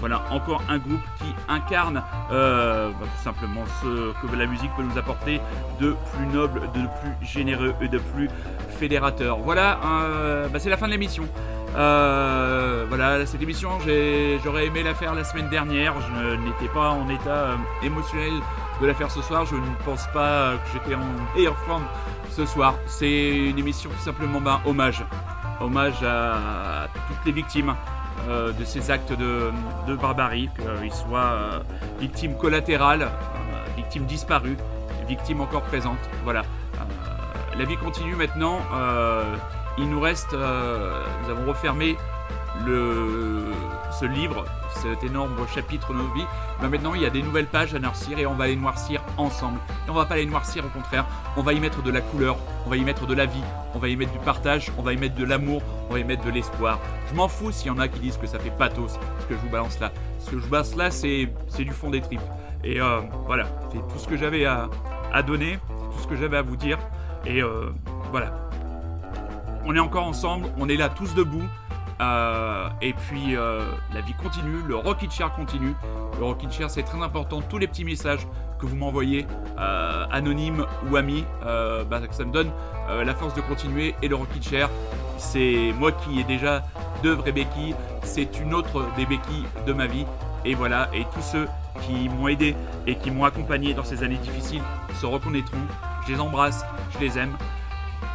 Voilà, 0.00 0.22
encore 0.30 0.62
un 0.70 0.78
groupe 0.78 1.02
qui 1.18 1.26
incarne 1.46 2.02
euh, 2.32 2.88
bah, 2.88 3.06
tout 3.06 3.22
simplement 3.22 3.64
ce 3.82 4.12
que 4.26 4.34
la 4.34 4.46
musique 4.46 4.70
peut 4.74 4.82
nous 4.82 4.96
apporter 4.96 5.42
de 5.78 5.94
plus 6.14 6.26
noble, 6.26 6.62
de 6.74 6.80
plus 6.80 7.26
généreux 7.26 7.74
et 7.82 7.88
de 7.88 7.98
plus 7.98 8.30
Voilà, 9.44 9.78
euh, 9.84 10.48
bah, 10.48 10.58
c'est 10.58 10.70
la 10.70 10.76
fin 10.76 10.86
de 10.86 10.92
l'émission. 10.92 11.24
Euh, 11.76 12.86
voilà, 12.88 13.24
cette 13.26 13.42
émission, 13.42 13.70
j'aurais 14.42 14.66
aimé 14.66 14.82
la 14.82 14.94
faire 14.94 15.14
la 15.14 15.22
semaine 15.24 15.48
dernière. 15.48 15.94
Je 16.00 16.36
n'étais 16.36 16.68
pas 16.72 16.90
en 16.90 17.08
état 17.08 17.30
euh, 17.30 17.56
émotionnel 17.82 18.32
de 18.80 18.86
la 18.86 18.94
faire 18.94 19.10
ce 19.10 19.20
soir. 19.20 19.44
Je 19.44 19.56
ne 19.56 19.84
pense 19.84 20.06
pas 20.14 20.54
que 20.54 20.70
j'étais 20.72 20.94
en 20.94 21.04
meilleure 21.36 21.58
forme 21.58 21.84
ce 22.30 22.46
soir. 22.46 22.74
C'est 22.86 23.36
une 23.50 23.58
émission 23.58 23.90
tout 23.90 24.02
simplement 24.02 24.40
bah, 24.40 24.60
hommage. 24.64 25.04
Hommage 25.60 26.02
à 26.02 26.88
toutes 27.08 27.26
les 27.26 27.32
victimes 27.32 27.74
de 28.28 28.64
ces 28.64 28.90
actes 28.90 29.12
de, 29.12 29.50
de 29.86 29.94
barbarie, 29.94 30.48
qu'ils 30.56 30.92
soient 30.92 31.62
victimes 31.98 32.34
collatérales, 32.36 33.10
victimes 33.76 34.04
disparues, 34.04 34.56
victimes 35.06 35.42
encore 35.42 35.62
présentes. 35.62 35.98
Voilà. 36.24 36.42
La 37.58 37.64
vie 37.64 37.76
continue 37.76 38.14
maintenant. 38.14 38.60
euh, 38.74 39.36
il 39.78 39.88
nous 39.88 40.00
reste, 40.00 40.34
euh, 40.34 41.02
nous 41.22 41.30
avons 41.30 41.46
refermé 41.46 41.96
le, 42.66 43.44
ce 43.98 44.04
livre, 44.04 44.44
cet 44.74 45.02
énorme 45.04 45.34
chapitre 45.54 45.92
de 45.92 45.98
nos 45.98 46.12
vies. 46.12 46.26
Ben 46.60 46.68
maintenant, 46.68 46.94
il 46.94 47.02
y 47.02 47.06
a 47.06 47.10
des 47.10 47.22
nouvelles 47.22 47.46
pages 47.46 47.74
à 47.74 47.78
noircir 47.78 48.18
et 48.18 48.26
on 48.26 48.34
va 48.34 48.48
les 48.48 48.56
noircir 48.56 49.00
ensemble. 49.16 49.58
Et 49.86 49.90
on 49.90 49.94
va 49.94 50.04
pas 50.04 50.16
les 50.16 50.26
noircir, 50.26 50.64
au 50.64 50.68
contraire, 50.68 51.06
on 51.36 51.42
va 51.42 51.52
y 51.52 51.60
mettre 51.60 51.82
de 51.82 51.90
la 51.90 52.00
couleur, 52.00 52.36
on 52.66 52.70
va 52.70 52.76
y 52.76 52.84
mettre 52.84 53.06
de 53.06 53.14
la 53.14 53.26
vie, 53.26 53.42
on 53.74 53.78
va 53.78 53.88
y 53.88 53.96
mettre 53.96 54.12
du 54.12 54.18
partage, 54.18 54.70
on 54.76 54.82
va 54.82 54.92
y 54.92 54.96
mettre 54.96 55.14
de 55.14 55.24
l'amour, 55.24 55.62
on 55.88 55.94
va 55.94 56.00
y 56.00 56.04
mettre 56.04 56.24
de 56.24 56.30
l'espoir. 56.30 56.78
Je 57.10 57.14
m'en 57.14 57.28
fous 57.28 57.52
s'il 57.52 57.68
y 57.68 57.70
en 57.70 57.78
a 57.78 57.88
qui 57.88 58.00
disent 58.00 58.18
que 58.18 58.26
ça 58.26 58.38
fait 58.38 58.50
pathos, 58.50 58.98
ce 59.20 59.26
que 59.26 59.34
je 59.34 59.40
vous 59.40 59.48
balance 59.50 59.78
là. 59.80 59.92
Ce 60.18 60.30
que 60.30 60.36
je 60.38 60.42
vous 60.42 60.50
balance 60.50 60.76
là, 60.76 60.90
c'est 60.90 61.32
c'est 61.48 61.64
du 61.64 61.72
fond 61.72 61.90
des 61.90 62.00
tripes. 62.00 62.20
Et 62.64 62.80
euh, 62.80 63.00
voilà, 63.26 63.46
c'est 63.72 63.78
tout 63.78 63.98
ce 63.98 64.08
que 64.08 64.16
j'avais 64.16 64.44
à, 64.44 64.68
à 65.12 65.22
donner, 65.22 65.58
tout 65.68 66.02
ce 66.02 66.06
que 66.06 66.16
j'avais 66.16 66.36
à 66.36 66.42
vous 66.42 66.56
dire. 66.56 66.78
Et 67.26 67.42
euh, 67.42 67.70
voilà, 68.10 68.32
on 69.64 69.74
est 69.76 69.80
encore 69.80 70.06
ensemble, 70.06 70.48
on 70.58 70.68
est 70.68 70.76
là 70.76 70.88
tous 70.88 71.14
debout. 71.14 71.44
euh, 72.00 72.68
et 72.80 72.94
puis 72.94 73.36
euh, 73.36 73.60
la 73.92 74.00
vie 74.00 74.14
continue, 74.14 74.62
le 74.66 74.76
Rockin' 74.76 75.10
Chair 75.10 75.32
continue. 75.32 75.74
Le 76.18 76.24
Rockin' 76.24 76.50
Chair, 76.50 76.70
c'est 76.70 76.82
très 76.82 77.00
important. 77.02 77.40
Tous 77.42 77.58
les 77.58 77.66
petits 77.66 77.84
messages 77.84 78.26
que 78.58 78.66
vous 78.66 78.76
m'envoyez, 78.76 79.26
anonymes 80.10 80.66
ou 80.90 80.96
amis, 80.96 81.24
bah, 81.42 82.00
ça 82.10 82.24
me 82.24 82.32
donne 82.32 82.50
la 82.88 83.14
force 83.14 83.34
de 83.34 83.40
continuer. 83.40 83.94
Et 84.02 84.08
le 84.08 84.16
Rockin' 84.16 84.42
Chair, 84.42 84.68
c'est 85.16 85.72
moi 85.78 85.92
qui 85.92 86.20
ai 86.20 86.24
déjà 86.24 86.62
deux 87.02 87.14
vraies 87.14 87.32
béquilles. 87.32 87.74
C'est 88.02 88.38
une 88.38 88.52
autre 88.52 88.84
des 88.96 89.06
béquilles 89.06 89.46
de 89.66 89.72
ma 89.72 89.86
vie. 89.86 90.04
Et 90.44 90.54
voilà, 90.54 90.90
et 90.92 91.04
tous 91.14 91.22
ceux 91.22 91.48
qui 91.82 92.08
m'ont 92.08 92.28
aidé 92.28 92.54
et 92.86 92.96
qui 92.96 93.10
m'ont 93.10 93.24
accompagné 93.24 93.72
dans 93.72 93.84
ces 93.84 94.02
années 94.02 94.16
difficiles 94.16 94.62
se 95.00 95.06
reconnaîtront. 95.06 95.58
Je 96.06 96.12
les 96.12 96.20
embrasse, 96.20 96.64
je 96.94 96.98
les 96.98 97.18
aime. 97.18 97.36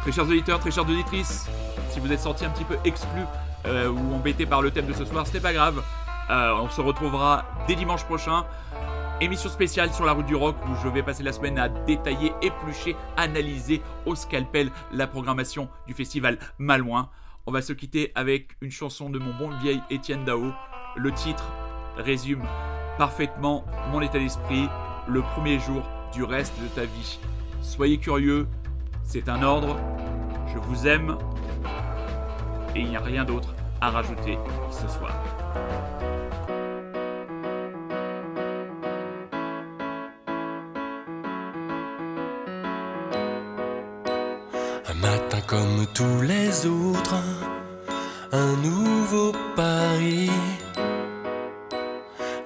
Très 0.02 0.12
chers 0.12 0.24
auditeurs, 0.24 0.60
très 0.60 0.70
chères 0.70 0.84
auditrices, 0.84 1.46
si 1.90 2.00
vous 2.00 2.12
êtes 2.12 2.20
sortis 2.20 2.44
un 2.44 2.50
petit 2.50 2.64
peu 2.64 2.76
exclus 2.84 3.24
euh, 3.66 3.90
ou 3.90 4.14
embêtés 4.14 4.46
par 4.46 4.62
le 4.62 4.70
thème 4.70 4.86
de 4.86 4.92
ce 4.92 5.04
soir, 5.04 5.26
ce 5.26 5.32
n'est 5.32 5.40
pas 5.40 5.52
grave. 5.52 5.82
Euh, 6.30 6.54
on 6.60 6.68
se 6.68 6.80
retrouvera 6.80 7.44
dès 7.66 7.74
dimanche 7.74 8.04
prochain. 8.04 8.44
Émission 9.20 9.48
spéciale 9.48 9.92
sur 9.94 10.04
la 10.04 10.12
route 10.12 10.26
du 10.26 10.34
rock 10.34 10.56
où 10.68 10.74
je 10.82 10.88
vais 10.88 11.02
passer 11.02 11.22
la 11.22 11.32
semaine 11.32 11.58
à 11.58 11.68
détailler, 11.68 12.32
éplucher, 12.42 12.96
analyser 13.16 13.80
au 14.04 14.14
scalpel 14.14 14.70
la 14.92 15.06
programmation 15.06 15.68
du 15.86 15.94
festival 15.94 16.38
Malouin. 16.58 17.08
On 17.46 17.52
va 17.52 17.62
se 17.62 17.72
quitter 17.72 18.12
avec 18.14 18.56
une 18.60 18.70
chanson 18.70 19.08
de 19.08 19.18
mon 19.18 19.32
bon 19.34 19.50
vieil 19.58 19.80
Étienne 19.88 20.24
Dao. 20.24 20.52
Le 20.96 21.12
titre 21.12 21.44
résume 21.96 22.44
parfaitement 22.98 23.64
mon 23.90 24.00
état 24.00 24.18
d'esprit 24.18 24.68
le 25.08 25.22
premier 25.22 25.58
jour 25.60 25.82
du 26.12 26.24
reste 26.24 26.54
de 26.60 26.66
ta 26.68 26.84
vie. 26.84 27.18
Soyez 27.66 27.98
curieux, 27.98 28.46
c'est 29.02 29.28
un 29.28 29.42
ordre, 29.42 29.76
je 30.46 30.58
vous 30.58 30.86
aime 30.86 31.18
et 32.74 32.80
il 32.80 32.88
n'y 32.88 32.96
a 32.96 33.00
rien 33.00 33.24
d'autre 33.24 33.54
à 33.80 33.90
rajouter 33.90 34.38
ce 34.70 34.88
soir. 34.88 35.12
Un 44.88 44.94
matin 44.94 45.40
comme 45.46 45.86
tous 45.92 46.22
les 46.22 46.66
autres, 46.66 47.16
un 48.32 48.56
nouveau 48.62 49.32
pari. 49.56 50.30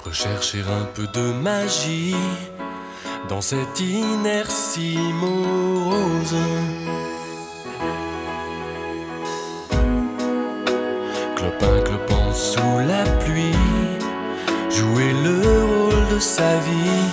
Rechercher 0.02 0.62
un 0.62 0.86
peu 0.94 1.06
de 1.06 1.32
magie 1.34 2.16
dans 3.28 3.40
cette 3.40 3.80
inertie 3.80 4.98
morose. 5.14 6.36
Clopin 11.36 11.80
clopant 11.84 12.32
sous 12.32 12.78
la 12.86 13.04
pluie, 13.24 13.56
jouer 14.70 15.12
le 15.24 15.40
rôle 15.66 16.14
de 16.14 16.18
sa 16.18 16.56
vie. 16.58 17.10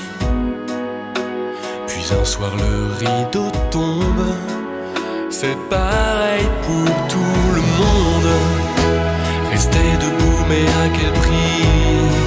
Puis 1.88 2.06
un 2.20 2.26
soir 2.26 2.52
le 2.56 2.94
rideau 3.06 3.52
tombe. 3.72 4.26
C'est 5.30 5.58
pareil 5.70 6.46
pour 6.64 7.08
tout 7.08 7.46
le 7.56 7.62
monde. 7.80 8.32
Rester 9.52 9.90
debout, 10.02 10.46
mais 10.50 10.66
à 10.66 10.90
quel 10.98 11.14
prix? 11.14 12.27